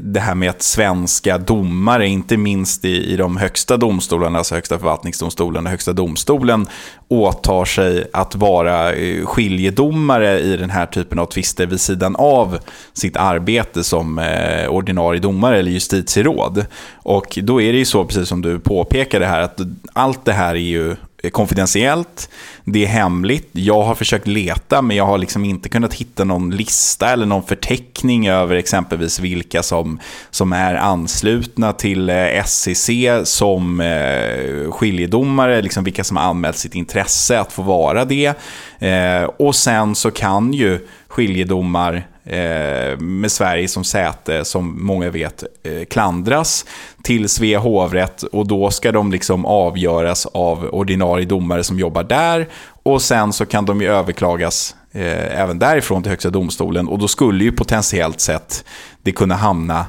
[0.00, 4.78] det här med att svenska domare, inte minst i, i de högsta domstolarna, alltså högsta
[4.78, 6.66] förvaltningsdomstolen och högsta domstolen,
[7.08, 8.92] åtar sig att vara
[9.24, 12.58] skiljedomare i den här typen av tvister vid sidan av
[12.92, 16.66] sitt arbete som eh, ordinarie domare eller justitieråd.
[16.94, 19.60] Och då är det ju så, precis som du påpekade här, att
[19.92, 22.30] allt det här är ju Eh, konfidentiellt,
[22.64, 23.48] det är hemligt.
[23.52, 27.42] Jag har försökt leta men jag har liksom inte kunnat hitta någon lista eller någon
[27.42, 32.90] förteckning över exempelvis vilka som, som är anslutna till eh, SCC
[33.24, 38.34] som eh, skiljedomare, liksom vilka som har anmält sitt intresse att få vara det.
[38.78, 45.44] Eh, och sen så kan ju skiljedomar Eh, med Sverige som säte, som många vet,
[45.62, 46.66] eh, klandras
[47.02, 52.48] till Svea hovrätt och då ska de liksom avgöras av ordinarie domare som jobbar där
[52.82, 57.08] och sen så kan de ju överklagas eh, även därifrån till Högsta domstolen och då
[57.08, 58.64] skulle ju potentiellt sett
[59.02, 59.86] det kunna hamna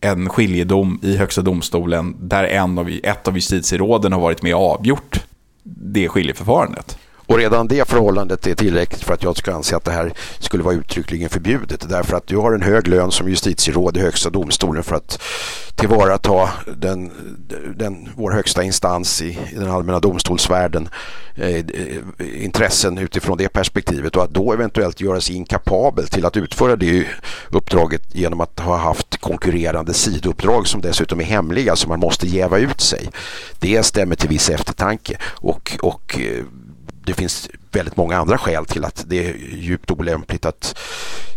[0.00, 4.70] en skiljedom i Högsta domstolen där en av, ett av justitieråden har varit med och
[4.70, 5.20] avgjort
[5.64, 6.98] det skiljeförfarandet.
[7.32, 10.62] Och redan det förhållandet är tillräckligt för att jag ska anse att det här skulle
[10.62, 11.88] vara uttryckligen förbjudet.
[11.88, 15.22] Därför att du har en hög lön som justitieråd i Högsta domstolen för att
[15.76, 17.10] tillvarata den,
[17.76, 20.88] den, vår högsta instans i, i den allmänna domstolsvärlden
[21.34, 21.64] eh,
[22.44, 27.06] intressen utifrån det perspektivet och att då eventuellt göra sig inkapabel till att utföra det
[27.50, 32.58] uppdraget genom att ha haft konkurrerande sidouppdrag som dessutom är hemliga så man måste jäva
[32.58, 33.08] ut sig.
[33.58, 36.44] Det stämmer till viss eftertanke och, och eh,
[37.04, 40.78] det finns väldigt många andra skäl till att det är djupt olämpligt att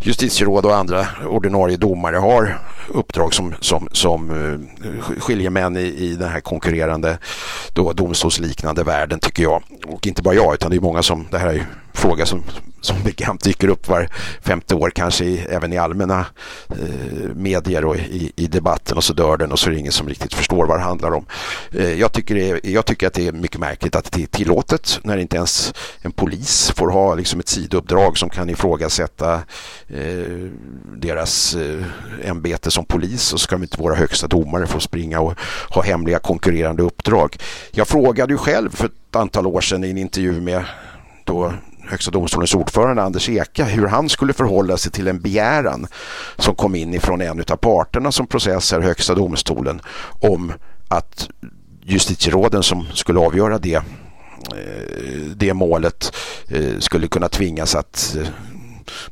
[0.01, 6.30] justitieråd och andra ordinarie domare har uppdrag som, som, som eh, skiljemän i, i den
[6.30, 7.17] här konkurrerande
[7.73, 9.63] då, domstolsliknande världen tycker jag.
[9.88, 12.43] Och inte bara jag utan det är många som, det här är fråga som,
[12.86, 14.10] som bekant dyker upp var
[14.41, 16.26] femte år kanske i, även i allmänna
[16.69, 19.91] eh, medier och i, i, debatten och så dör den och så är det ingen
[19.91, 21.26] som riktigt förstår vad det handlar om.
[21.71, 25.00] Eh, jag, tycker det, jag tycker att det är mycket märkligt att det är tillåtet
[25.04, 29.34] när inte ens en polis får ha liksom ett sidouppdrag som kan ifrågasätta
[29.88, 30.50] eh,
[30.95, 31.86] deras eh,
[32.30, 35.34] ämbete som polis och ska inte våra högsta domare få springa och
[35.69, 37.38] ha hemliga konkurrerande uppdrag.
[37.71, 40.63] Jag frågade ju själv för ett antal år sedan i en intervju med
[41.24, 41.54] då
[41.89, 45.88] Högsta domstolens ordförande Anders Eka hur han skulle förhålla sig till en begäran
[46.38, 49.82] som kom in ifrån en av parterna som processar Högsta domstolen
[50.19, 50.54] om
[50.88, 51.30] att
[51.84, 53.84] justitieråden som skulle avgöra det, eh,
[55.36, 56.15] det målet
[56.48, 58.28] eh, skulle kunna tvingas att eh,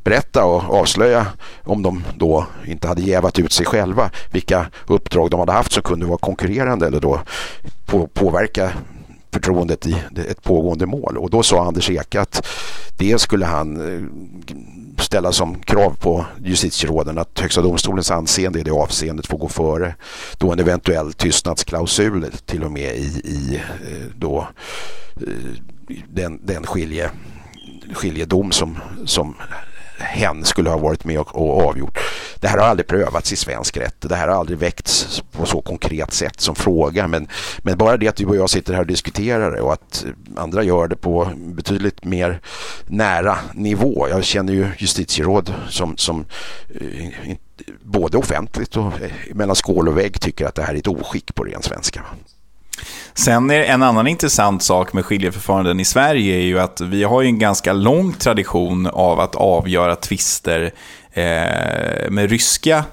[0.03, 1.27] berätta och avslöja
[1.63, 5.83] om de då inte hade jävat ut sig själva vilka uppdrag de hade haft som
[5.83, 7.21] kunde vara konkurrerande eller då
[8.13, 8.71] påverka
[9.33, 9.95] förtroendet i
[10.29, 11.17] ett pågående mål.
[11.17, 12.47] Och då sa Anders Ek att
[12.97, 14.03] det skulle han eh,
[15.03, 19.95] ställa som krav på justitieråden att Högsta domstolens anseende i det avseendet får gå före
[20.37, 24.47] då en eventuell tystnadsklausul till och med i, i eh, då,
[25.15, 27.11] eh, den, den skilje,
[27.93, 29.35] skiljedom som, som
[30.03, 31.99] hen skulle ha varit med och, och avgjort.
[32.39, 33.95] Det här har aldrig prövats i svensk rätt.
[33.99, 37.07] Det här har aldrig väckts på så konkret sätt som fråga.
[37.07, 37.27] Men,
[37.59, 40.63] men bara det att du och jag sitter här och diskuterar det och att andra
[40.63, 42.39] gör det på betydligt mer
[42.87, 44.07] nära nivå.
[44.09, 46.25] Jag känner ju justitieråd som, som
[46.69, 47.35] eh,
[47.81, 51.35] både offentligt och eh, mellan skål och vägg tycker att det här är ett oskick
[51.35, 52.01] på ren svenska.
[53.13, 57.23] Sen är en annan intressant sak med skiljeförfaranden i Sverige är ju att vi har
[57.23, 60.71] en ganska lång tradition av att avgöra tvister
[61.13, 62.83] eh, med ryska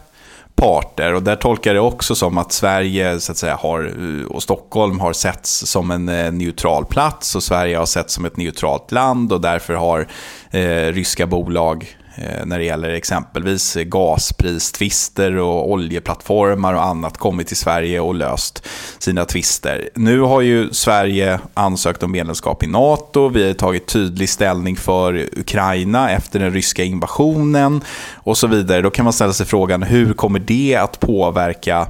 [0.55, 1.15] parter.
[1.15, 5.01] Och där tolkar det också som att Sverige så att säga, har, eh, och Stockholm
[5.01, 9.33] har setts som en eh, neutral plats och Sverige har setts som ett neutralt land
[9.33, 10.07] och därför har
[10.51, 17.57] eh, ryska bolag Eh, när det gäller exempelvis gaspristvister och oljeplattformar och annat kommit till
[17.57, 18.67] Sverige och löst
[18.99, 19.91] sina tvister.
[19.95, 23.29] Nu har ju Sverige ansökt om medlemskap i NATO.
[23.29, 27.81] Vi har tagit tydlig ställning för Ukraina efter den ryska invasionen
[28.15, 28.83] och så vidare.
[28.83, 31.87] Då kan man ställa sig frågan hur kommer det att påverka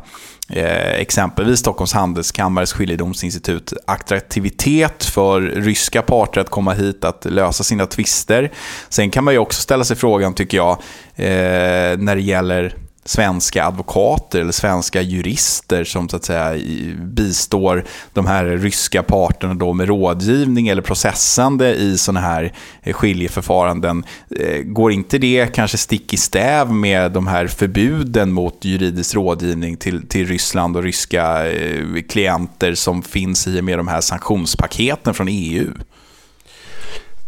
[0.50, 7.86] eh, exempelvis Stockholms Handelskammares skiljedomsinstitut attraktivitet för ryska parter att komma hit att lösa sina
[7.86, 8.52] tvister.
[8.88, 10.70] Sen kan man ju också ställa sig frågan, tycker jag,
[11.14, 16.54] eh, när det gäller svenska advokater eller svenska jurister som så att säga
[16.98, 24.04] bistår de här ryska parterna då med rådgivning eller processande i sådana här eh, skiljeförfaranden.
[24.40, 29.76] Eh, går inte det kanske stick i stäv med de här förbuden mot juridisk rådgivning
[29.76, 35.14] till, till Ryssland och ryska eh, klienter som finns i och med de här sanktionspaketen
[35.14, 35.72] från EU?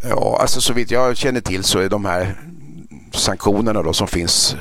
[0.08, 2.34] Ja, alltså så vitt jag känner till så är de här
[3.12, 4.56] sanktionerna då som finns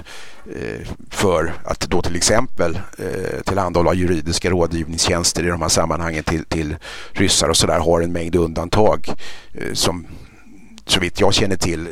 [0.55, 6.45] Eh, för att då till exempel eh, tillhandahålla juridiska rådgivningstjänster i de här sammanhangen till,
[6.45, 6.75] till
[7.11, 9.07] ryssar och sådär har en mängd undantag
[9.53, 10.07] eh, som
[10.85, 11.87] så vitt jag känner till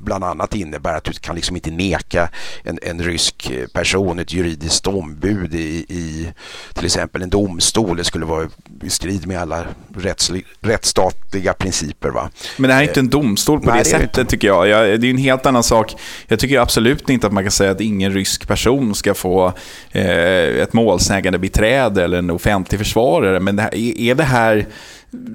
[0.00, 2.28] bland annat innebär att du kan liksom inte neka
[2.62, 6.32] en, en rysk person ett juridiskt ombud i, i
[6.74, 7.96] till exempel en domstol.
[7.96, 8.48] Det skulle vara
[8.82, 9.64] i strid med alla
[9.96, 12.08] rättslig, rättsstatliga principer.
[12.08, 12.30] Va?
[12.56, 14.68] Men det här är inte en domstol på Nej, det sättet det tycker jag.
[14.68, 15.00] jag.
[15.00, 15.96] Det är en helt annan sak.
[16.28, 19.52] Jag tycker absolut inte att man kan säga att ingen rysk person ska få
[19.92, 20.04] eh,
[20.62, 23.40] ett målsägande beträde eller en offentlig försvarare.
[23.40, 24.66] Men det här, är det här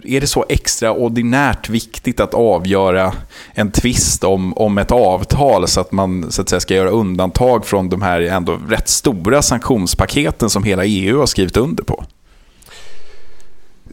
[0.04, 3.14] är det så extraordinärt viktigt att avgöra
[3.54, 7.66] en tvist om, om ett avtal så att man så att säga, ska göra undantag
[7.66, 12.06] från de här ändå rätt stora sanktionspaketen som hela EU har skrivit under på?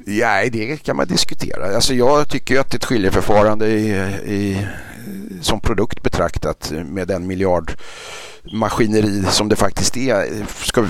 [0.06, 1.74] Nej, det kan man diskutera.
[1.74, 3.90] Alltså jag tycker att ett skiljeförfarande i,
[4.26, 4.66] i,
[5.40, 10.86] som produkt betraktat med den miljardmaskineri som det faktiskt är ska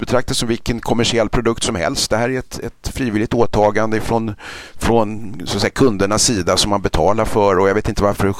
[0.00, 2.10] betraktas som vilken kommersiell produkt som helst.
[2.10, 4.34] Det här är ett, ett frivilligt åtagande från,
[4.78, 8.32] från så att säga, kundernas sida som man betalar för och jag vet inte varför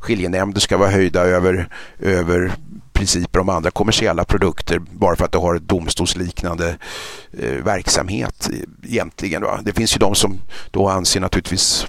[0.00, 2.52] skiljenämnder ska vara höjda över, över
[2.98, 6.76] principer om andra kommersiella produkter bara för att det har domstolsliknande
[7.32, 8.50] eh, verksamhet
[8.82, 9.42] egentligen.
[9.42, 9.60] Va?
[9.62, 11.86] Det finns ju de som då anser naturligtvis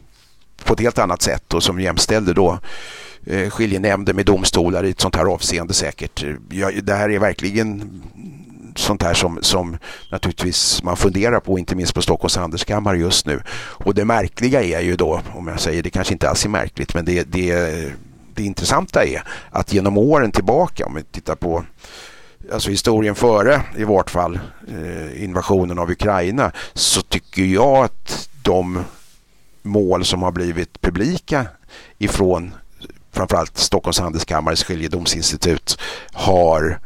[0.64, 2.60] på ett helt annat sätt och som jämställde då
[3.26, 6.24] eh, skiljenämnder med domstolar i ett sånt här avseende säkert.
[6.50, 8.02] Ja, det här är verkligen
[8.80, 9.78] sånt här som, som
[10.10, 13.42] naturligtvis man funderar på, inte minst på Stockholms handelskammare just nu.
[13.60, 16.94] Och det märkliga är ju då, om jag säger det kanske inte alls är märkligt,
[16.94, 17.54] men det, det,
[18.34, 21.64] det intressanta är att genom åren tillbaka, om vi tittar på
[22.54, 28.84] alltså historien före i vart fall eh, invasionen av Ukraina så tycker jag att de
[29.62, 31.46] mål som har blivit publika
[31.98, 32.54] ifrån
[33.12, 35.80] framförallt Stockholms handelskammares skiljedomsinstitut
[36.14, 36.80] har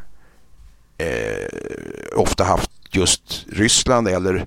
[1.03, 4.43] eh, ofta haft just Ryssland eller eh,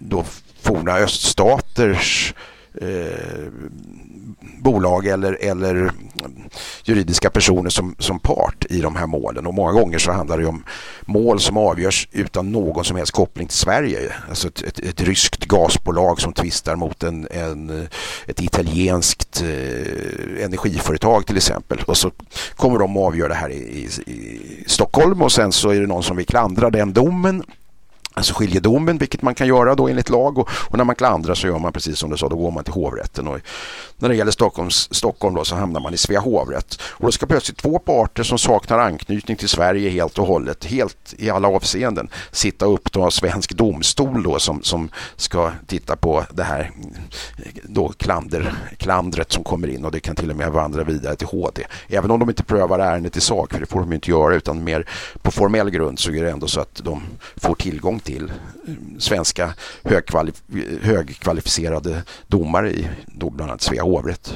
[0.00, 0.24] då
[0.62, 2.34] forna öststaters
[2.80, 3.48] eh,
[4.40, 5.92] bolag eller, eller
[6.84, 9.46] juridiska personer som, som part i de här målen.
[9.46, 10.64] Och många gånger så handlar det om
[11.06, 14.12] mål som avgörs utan någon som helst koppling till Sverige.
[14.28, 17.88] Alltså ett, ett, ett ryskt gasbolag som tvistar mot en, en
[18.26, 21.78] ett italienskt eh, energiföretag till exempel.
[21.86, 22.10] Och så
[22.56, 25.86] kommer de att avgöra det här i, i, i Stockholm och sen så är det
[25.86, 27.44] någon som vill klandra den domen
[28.14, 31.46] Alltså skiljedomen, vilket man kan göra då enligt lag och, och, när man klandrar så
[31.46, 33.28] gör man precis som du sa, då går man till hovrätten.
[33.28, 33.38] Och
[33.98, 36.80] när det gäller Stockholms, Stockholm då, så hamnar man i Svea hovrätt.
[36.82, 41.14] Och då ska plötsligt två parter som saknar anknytning till Sverige helt och hållet, helt
[41.18, 46.42] i alla avseenden, sitta upp då svensk domstol då som, som ska titta på det
[46.42, 46.70] här
[47.62, 51.26] då klander, klandret som kommer in och det kan till och med vandra vidare till
[51.26, 51.62] HD.
[51.88, 54.64] Även om de inte prövar ärendet i sak, för det får de inte göra, utan
[54.64, 54.88] mer
[55.22, 57.02] på formell grund så är det ändå så att de
[57.36, 58.32] får tillgång till
[58.66, 59.52] eh, svenska svenska
[60.82, 64.34] högkvalificerade domare i då bland annat Svea hovrätt.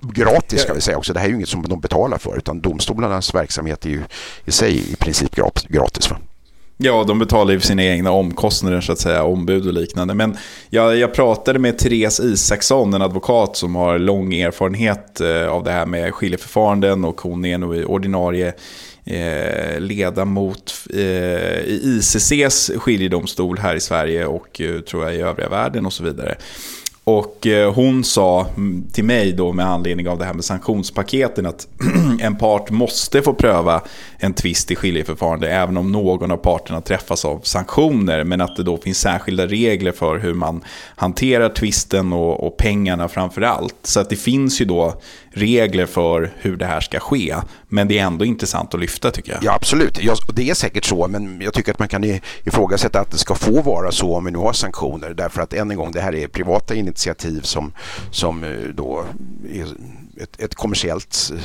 [0.00, 1.12] Gratis ska vi säga också.
[1.12, 4.02] Det här är ju inget som de betalar för utan domstolarnas verksamhet är ju
[4.44, 5.34] i sig i princip
[5.68, 6.10] gratis.
[6.10, 6.16] Va?
[6.78, 10.14] Ja, de betalar ju sina egna omkostnader, så att säga, ombud och liknande.
[10.14, 10.36] Men
[10.70, 15.70] jag, jag pratade med Therese Isaksson, en advokat som har lång erfarenhet eh, av det
[15.70, 18.54] här med skiljeförfaranden och hon är nog ordinarie
[19.06, 21.00] eh, ledamot eh,
[21.60, 26.04] i ICCs skiljedomstol här i Sverige och eh, tror jag i övriga världen och så
[26.04, 26.36] vidare.
[27.04, 28.46] Och eh, hon sa
[28.92, 31.68] till mig då med anledning av det här med sanktionspaketen att
[32.20, 33.82] en part måste få pröva
[34.18, 38.24] en tvist i skiljeförfarande även om någon av parterna träffas av sanktioner.
[38.24, 40.64] Men att det då finns särskilda regler för hur man
[40.96, 43.76] hanterar tvisten och, och pengarna framför allt.
[43.82, 45.00] Så att det finns ju då
[45.30, 47.36] regler för hur det här ska ske.
[47.68, 49.44] Men det är ändå intressant att lyfta tycker jag.
[49.44, 52.04] Ja absolut, ja, det är säkert så men jag tycker att man kan
[52.44, 55.14] ifrågasätta att det ska få vara så om vi nu har sanktioner.
[55.14, 57.72] Därför att än en gång, det här är privata initiativ som,
[58.10, 59.04] som eh, då
[59.52, 59.66] är
[60.20, 61.40] ett, ett kommersiellt eh,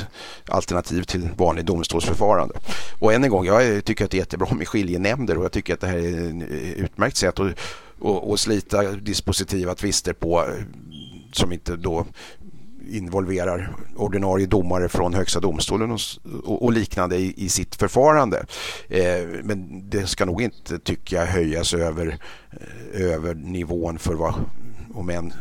[0.48, 2.56] alternativ till vanlig domstolsförfarande.
[3.00, 5.74] Och än en gång, jag tycker att det är jättebra med skiljenämnder och jag tycker
[5.74, 7.48] att det här är ett eh, utmärkt sätt att,
[8.02, 10.54] att, att slita dispositiva tvister på eh,
[11.34, 12.06] som inte då
[12.90, 18.46] involverar ordinarie domare från Högsta domstolen och, och liknande i, i, sitt förfarande.
[18.90, 22.18] Eh, men det ska nog inte, tycker jag, höjas över,
[22.94, 24.34] över nivån för vad,
[24.94, 25.34] om än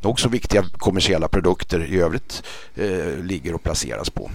[0.00, 2.42] nog så viktiga kommersiella produkter i övrigt
[2.74, 4.30] eh, ligger och placeras på.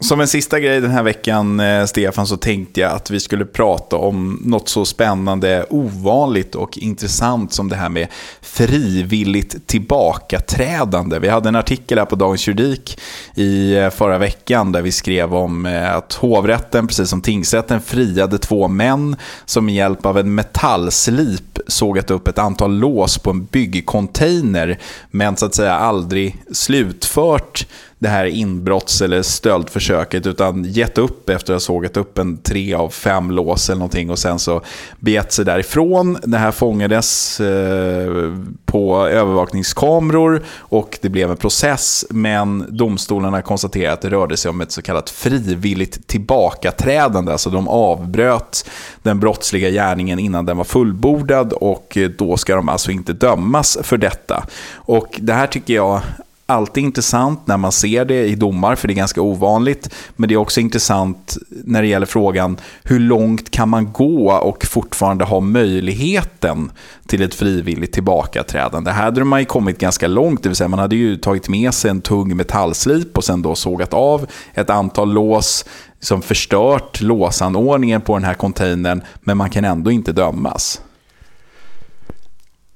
[0.00, 3.44] Som en sista grej den här veckan, eh, Stefan, så tänkte jag att vi skulle
[3.44, 8.08] prata om något så spännande, ovanligt och intressant som det här med
[8.40, 11.18] frivilligt tillbakaträdande.
[11.18, 12.98] Vi hade en artikel här på Dagens Juridik
[13.34, 18.38] i eh, förra veckan där vi skrev om eh, att hovrätten, precis som tingsrätten, friade
[18.38, 23.44] två män som med hjälp av en metallslip sågat upp ett antal lås på en
[23.44, 24.78] byggcontainer,
[25.10, 27.66] men så att säga aldrig slutfört
[27.98, 32.74] det här inbrotts eller stöldförsöket utan gett upp efter att ha sågat upp en tre
[32.74, 34.60] av fem lås eller någonting och sen så
[34.98, 36.18] begett sig därifrån.
[36.22, 38.32] Det här fångades eh,
[38.64, 44.60] på övervakningskameror och det blev en process men domstolarna konstaterade att det rörde sig om
[44.60, 47.32] ett så kallat frivilligt tillbakaträdande.
[47.32, 48.70] Alltså de avbröt
[49.02, 53.96] den brottsliga gärningen innan den var fullbordad och då ska de alltså inte dömas för
[53.96, 54.46] detta.
[54.74, 56.00] Och det här tycker jag
[56.46, 59.94] alltid intressant när man ser det i domar, för det är ganska ovanligt.
[60.16, 64.66] Men det är också intressant när det gäller frågan hur långt kan man gå och
[64.66, 66.70] fortfarande ha möjligheten
[67.06, 68.90] till ett frivilligt tillbakaträdande.
[68.90, 71.74] Här hade man ju kommit ganska långt, det vill säga man hade ju tagit med
[71.74, 75.64] sig en tung metallslip och sen då sågat av ett antal lås
[76.00, 80.80] som förstört låsanordningen på den här containern, men man kan ändå inte dömas.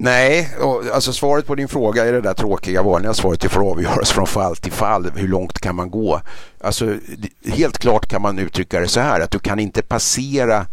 [0.03, 0.49] Nej,
[0.93, 3.41] alltså svaret på din fråga är det där tråkiga vanliga svaret.
[3.41, 5.11] Det får avgöras från fall till fall.
[5.15, 6.21] Hur långt kan man gå?
[6.61, 6.97] Alltså,
[7.45, 10.67] helt klart kan man uttrycka det så här att du kan inte passera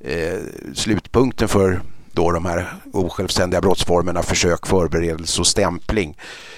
[0.00, 0.38] eh,
[0.74, 1.80] slutpunkten för
[2.12, 6.16] då de här osjälvständiga brottsformerna försök, förberedelse och stämpling.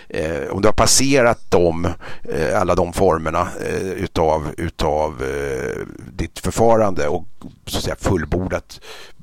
[0.08, 1.88] Eh, om du har passerat dem,
[2.22, 7.24] eh, alla de formerna eh, utav, utav eh, ditt förfarande och
[7.66, 8.80] så att säga fullbordat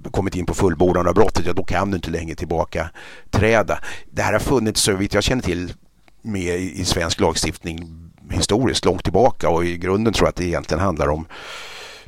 [0.09, 2.89] kommit in på fullbordan av brottet, ja då kan du inte längre tillbaka
[3.31, 3.79] träda.
[4.11, 5.73] Det här har funnits så vitt jag känner till
[6.21, 10.83] med i svensk lagstiftning historiskt långt tillbaka och i grunden tror jag att det egentligen
[10.83, 11.25] handlar om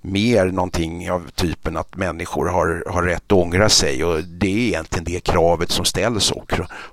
[0.06, 4.68] mer någonting av typen att människor har, har rätt att ångra sig och det är
[4.68, 6.34] egentligen det kravet som ställs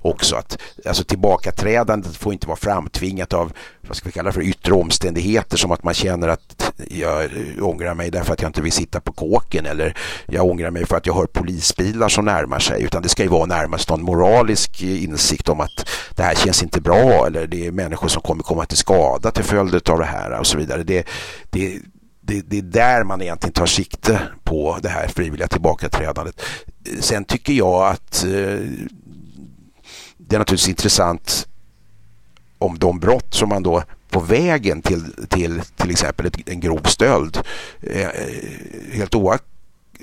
[0.00, 0.36] också.
[0.36, 5.56] Att, alltså tillbakaträdandet får inte vara framtvingat av vad ska vi kalla för yttre omständigheter
[5.56, 9.12] som att man känner att jag ångrar mig därför att jag inte vill sitta på
[9.12, 9.96] kåken eller
[10.26, 13.28] jag ångrar mig för att jag hör polisbilar som närmar sig utan det ska ju
[13.28, 17.72] vara närmast någon moralisk insikt om att det här känns inte bra eller det är
[17.72, 20.82] människor som kommer komma till skada till följd av det här och så vidare.
[20.82, 21.06] Det,
[21.50, 21.78] det,
[22.32, 26.42] det, det, är där man egentligen tar sikte på det här frivilliga tillbakaträdandet.
[27.00, 28.30] Sen tycker jag att eh,
[30.16, 31.48] det är naturligtvis intressant
[32.58, 37.38] om de brott som man då på vägen till till, till exempel en grov stöld
[37.80, 38.08] eh,
[38.92, 39.14] helt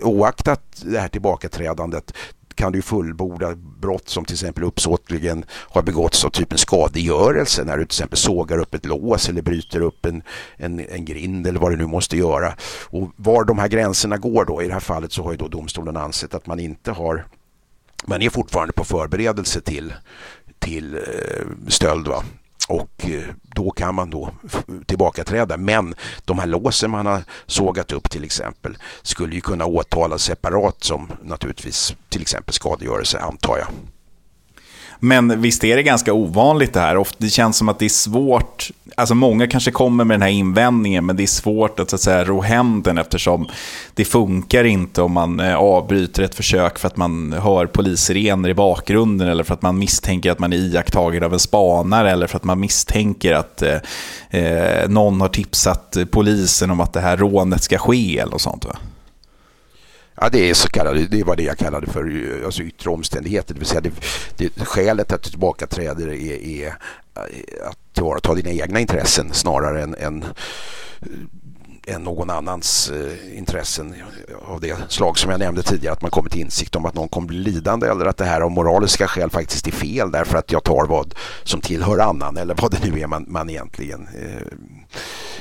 [0.01, 2.13] oaktat det här tillbakaträdandet
[2.59, 7.83] kan du fullborda brott som till exempel uppsåtligen har begåtts av typen skadegörelse när du
[7.83, 10.23] till exempel sågar upp ett lås eller bryter upp en,
[10.57, 12.53] en, en grind eller vad du nu måste göra.
[12.85, 15.47] Och var de här gränserna går då, i det här fallet så har ju då
[15.47, 17.25] domstolen ansett att man inte har
[18.05, 19.93] man är fortfarande på förberedelse till,
[20.59, 21.01] till eh,
[21.67, 22.07] stöld.
[22.07, 22.23] Va?
[22.69, 24.29] Och eh, då kan man då
[24.85, 25.57] tillbakaträda.
[25.57, 25.95] Men
[26.25, 31.11] de här låsen man har sågat upp till exempel skulle ju kunna åtalas separat som
[31.23, 33.67] naturligtvis till exempel skadegörelse antar jag.
[34.99, 37.05] Men visst är det ganska ovanligt det här.
[37.17, 38.71] Det känns som att det är svårt.
[38.95, 42.01] Alltså många kanske kommer med den här invändningen, men det är svårt att, så att
[42.01, 43.47] säga, ro hem den eftersom
[43.93, 48.53] det funkar inte om man eh, avbryter ett försök för att man hör polissirener i
[48.53, 52.37] bakgrunden eller för att man misstänker att man är iakttagen av en spanare eller för
[52.37, 53.77] att man misstänker att eh,
[54.29, 58.65] eh någon har tipsat polisen om att det här rånet ska ske eller något sånt.
[58.65, 58.75] Va?
[60.21, 63.53] Ja, det är så kallade, det var det jag kallade för eh, alltså yttre omständigheter.
[63.53, 63.91] Det vill säga det,
[64.35, 66.73] det, skälet att du tillbakaträder är, är
[67.69, 70.27] att tillvarata dina egna intressen snarare än, än, eh,
[71.89, 73.95] än någon annans eh, intressen
[74.45, 75.93] av det slag som jag nämnde tidigare.
[75.93, 78.41] Att man kommer till insikt om att någon kommer bli lidande eller att det här
[78.41, 82.55] av moraliska skäl faktiskt är fel därför att jag tar vad som tillhör annan eller
[82.61, 84.47] vad det nu är man, man egentligen eh,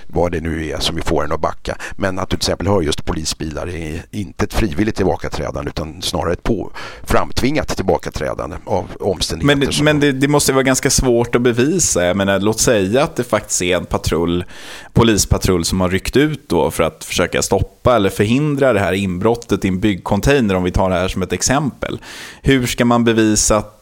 [0.09, 1.77] vad det nu är som vi får en att backa.
[1.97, 6.33] Men att du till exempel hör just polisbilar är inte ett frivilligt tillbakaträdande utan snarare
[6.33, 6.73] ett på,
[7.03, 9.57] framtvingat tillbakaträdande av omständigheter.
[9.57, 9.85] Men, som...
[9.85, 12.05] men det, det, måste vara ganska svårt att bevisa.
[12.05, 14.45] Jag menar, låt säga att det faktiskt är en patrull,
[14.93, 19.65] polispatrull som har ryckt ut då för att försöka stoppa eller förhindra det här inbrottet
[19.65, 22.01] i en byggcontainer, om vi tar det här som ett exempel.
[22.43, 23.75] Hur ska man bevisa att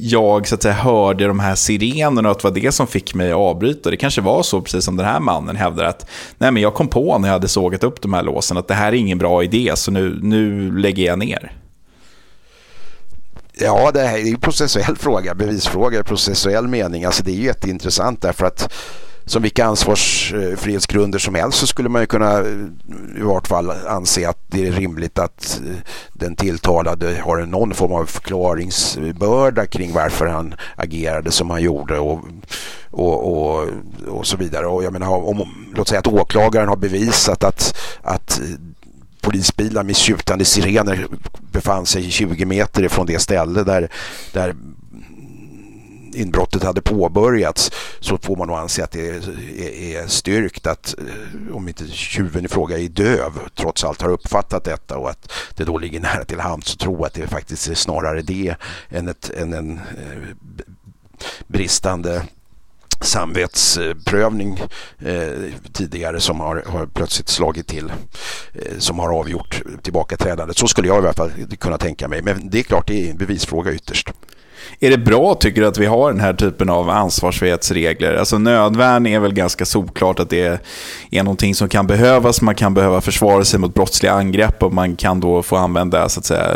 [0.00, 3.14] jag så att säga, hörde de här sirenerna och att det var det som fick
[3.14, 3.90] mig att avbryta.
[3.90, 6.06] Det kanske var så, precis som den här mannen hävdar, att
[6.38, 8.74] nej, men jag kom på när jag hade sågat upp de här låsen att det
[8.74, 11.52] här är ingen bra idé, så nu, nu lägger jag ner.
[13.58, 17.04] Ja, det här är en processuell fråga, bevisfråga i processuell mening.
[17.04, 18.72] Alltså det är jätteintressant därför att
[19.26, 22.46] som vilka ansvarsfrihetsgrunder som helst så skulle man ju kunna eh,
[23.16, 25.76] i vart fall anse att det är rimligt att eh,
[26.12, 32.20] den tilltalade har någon form av förklaringsbörda kring varför han agerade som han gjorde och,
[32.90, 33.68] och, och,
[34.08, 34.66] och så vidare.
[34.66, 38.44] Och jag menar, om, låt säga att åklagaren har bevisat att, att eh,
[39.20, 41.06] polisbilar med tjutande sirener
[41.52, 43.88] befann sig 20 meter ifrån det ställe där,
[44.32, 44.54] där
[46.16, 51.68] inbrottet hade påbörjats så får man nog anse att det är, styrkt att eh, om
[51.68, 55.78] inte tjuven i fråga är döv trots allt har uppfattat detta och att det då
[55.78, 58.54] ligger nära till hands att tro att det faktiskt är snarare det
[58.88, 60.36] än, ett, än en eh,
[61.46, 62.22] bristande
[63.00, 64.60] samvetsprövning
[64.98, 67.92] eh, tidigare som har, har, plötsligt slagit till
[68.52, 70.58] eh, som har avgjort tillbakaträdandet.
[70.58, 72.22] Så skulle jag i alla fall kunna tänka mig.
[72.22, 74.12] Men det är klart, det är en bevisfråga ytterst.
[74.80, 78.14] Är det bra, tycker du, att vi har den här typen av ansvarsfrihetsregler?
[78.14, 80.60] Alltså nödvärn är väl ganska solklart att det
[81.10, 82.40] är någonting som kan behövas.
[82.40, 86.20] Man kan behöva försvara sig mot brottsliga angrepp och man kan då få använda så
[86.20, 86.48] att säga,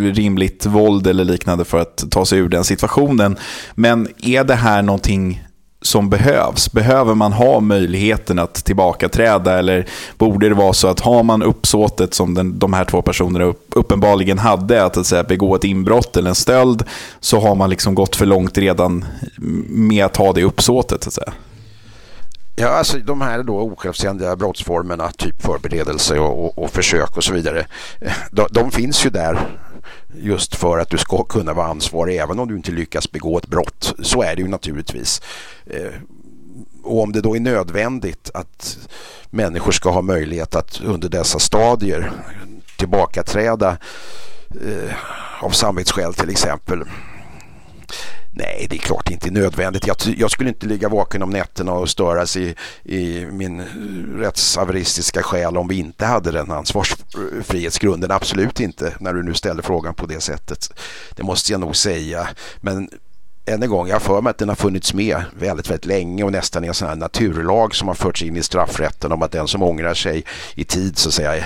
[0.00, 3.36] rimligt våld eller liknande för att ta sig ur den situationen.
[3.74, 5.45] Men är det här någonting
[5.86, 6.72] som behövs?
[6.72, 9.86] Behöver man ha möjligheten att tillbakaträda eller
[10.18, 13.66] borde det vara så att har man uppsåtet som den, de här två personerna upp,
[13.74, 16.84] uppenbarligen hade, att, att säga, begå ett inbrott eller en stöld,
[17.20, 19.04] så har man liksom gått för långt redan
[19.68, 21.06] med att ha det uppsåtet?
[21.06, 21.32] Att säga.
[22.58, 27.32] Ja, alltså de här då osjälvständiga brottsformerna, typ förberedelse och, och, och försök och så
[27.32, 27.66] vidare,
[28.30, 29.38] de, de finns ju där
[30.20, 33.46] just för att du ska kunna vara ansvarig även om du inte lyckas begå ett
[33.46, 33.94] brott.
[34.02, 35.22] Så är det ju naturligtvis.
[35.66, 35.92] Eh,
[36.82, 38.78] och om det då är nödvändigt att
[39.30, 42.12] människor ska ha möjlighet att under dessa stadier
[42.78, 43.76] tillbakaträda
[44.50, 44.94] eh,
[45.40, 46.84] av samvetsskäl till exempel
[48.38, 49.86] Nej, det är klart inte nödvändigt.
[49.86, 53.66] Jag, jag, skulle inte ligga vaken om nätterna och störas i, i min eh,
[54.18, 58.10] rättshaveristiska själ om vi inte hade den ansvarsfrihetsgrunden.
[58.10, 60.80] Absolut inte, när du nu ställer frågan på det sättet.
[61.14, 62.28] Det måste jag nog säga.
[62.60, 62.88] Men
[63.46, 66.24] än en gång, jag har för mig att den har funnits med väldigt, väldigt länge
[66.24, 69.32] och nästan är en sån här naturlag som har förts in i straffrätten om att
[69.32, 70.24] den som ångrar sig
[70.54, 71.44] i tid så att säga eh,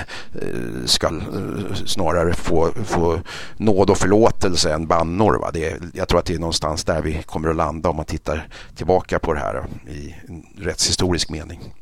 [0.85, 3.21] ska eh, snarare få, få
[3.57, 5.39] nåd och förlåtelse än bannor.
[5.39, 5.51] Va?
[5.53, 8.05] Det är, jag tror att det är någonstans där vi kommer att landa om man
[8.05, 10.15] tittar tillbaka på det här i
[10.59, 11.75] rättshistorisk mening.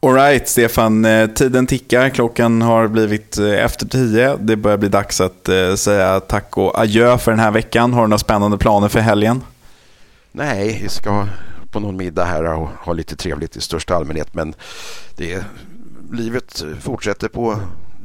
[0.00, 1.04] Alright, Stefan.
[1.04, 2.08] Eh, tiden tickar.
[2.08, 4.36] Klockan har blivit eh, efter tio.
[4.40, 7.92] Det börjar bli dags att eh, säga tack och adjö för den här veckan.
[7.92, 9.42] Har du några spännande planer för helgen?
[10.32, 11.26] Nej, vi ska
[11.70, 14.34] på någon middag här och ha lite trevligt i största allmänhet.
[14.34, 14.54] Men
[15.16, 15.44] det,
[16.12, 17.60] livet fortsätter på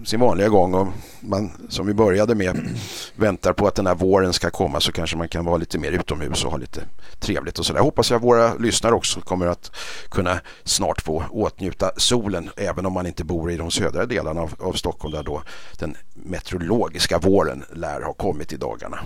[0.06, 0.88] sin vanliga gång och
[1.20, 2.70] man som vi började med
[3.16, 5.92] väntar på att den här våren ska komma så kanske man kan vara lite mer
[5.92, 6.82] utomhus och ha lite
[7.20, 7.80] trevligt och sådär.
[7.80, 9.72] Hoppas jag våra lyssnare också kommer att
[10.10, 14.54] kunna snart få åtnjuta solen även om man inte bor i de södra delarna av,
[14.60, 15.44] av Stockholm där då
[15.80, 19.00] den meteorologiska våren lär ha kommit i dagarna.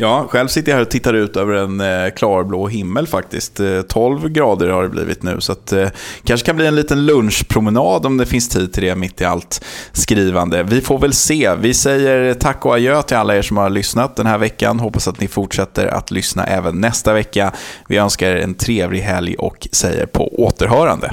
[0.00, 3.60] Ja, själv sitter jag här och tittar ut över en eh, klarblå himmel faktiskt.
[3.60, 5.88] Eh, 12 grader har det blivit nu, så att eh,
[6.24, 9.64] kanske kan bli en liten lunchpromenad om det finns tid till det mitt i allt
[9.92, 10.62] skrivande.
[10.62, 11.54] Vi får väl se.
[11.54, 14.80] Vi säger tack och adjö till alla er som har lyssnat den här veckan.
[14.80, 17.52] Hoppas att ni fortsätter att lyssna även nästa vecka.
[17.88, 21.12] Vi önskar er en trevlig helg och säger på återhörande.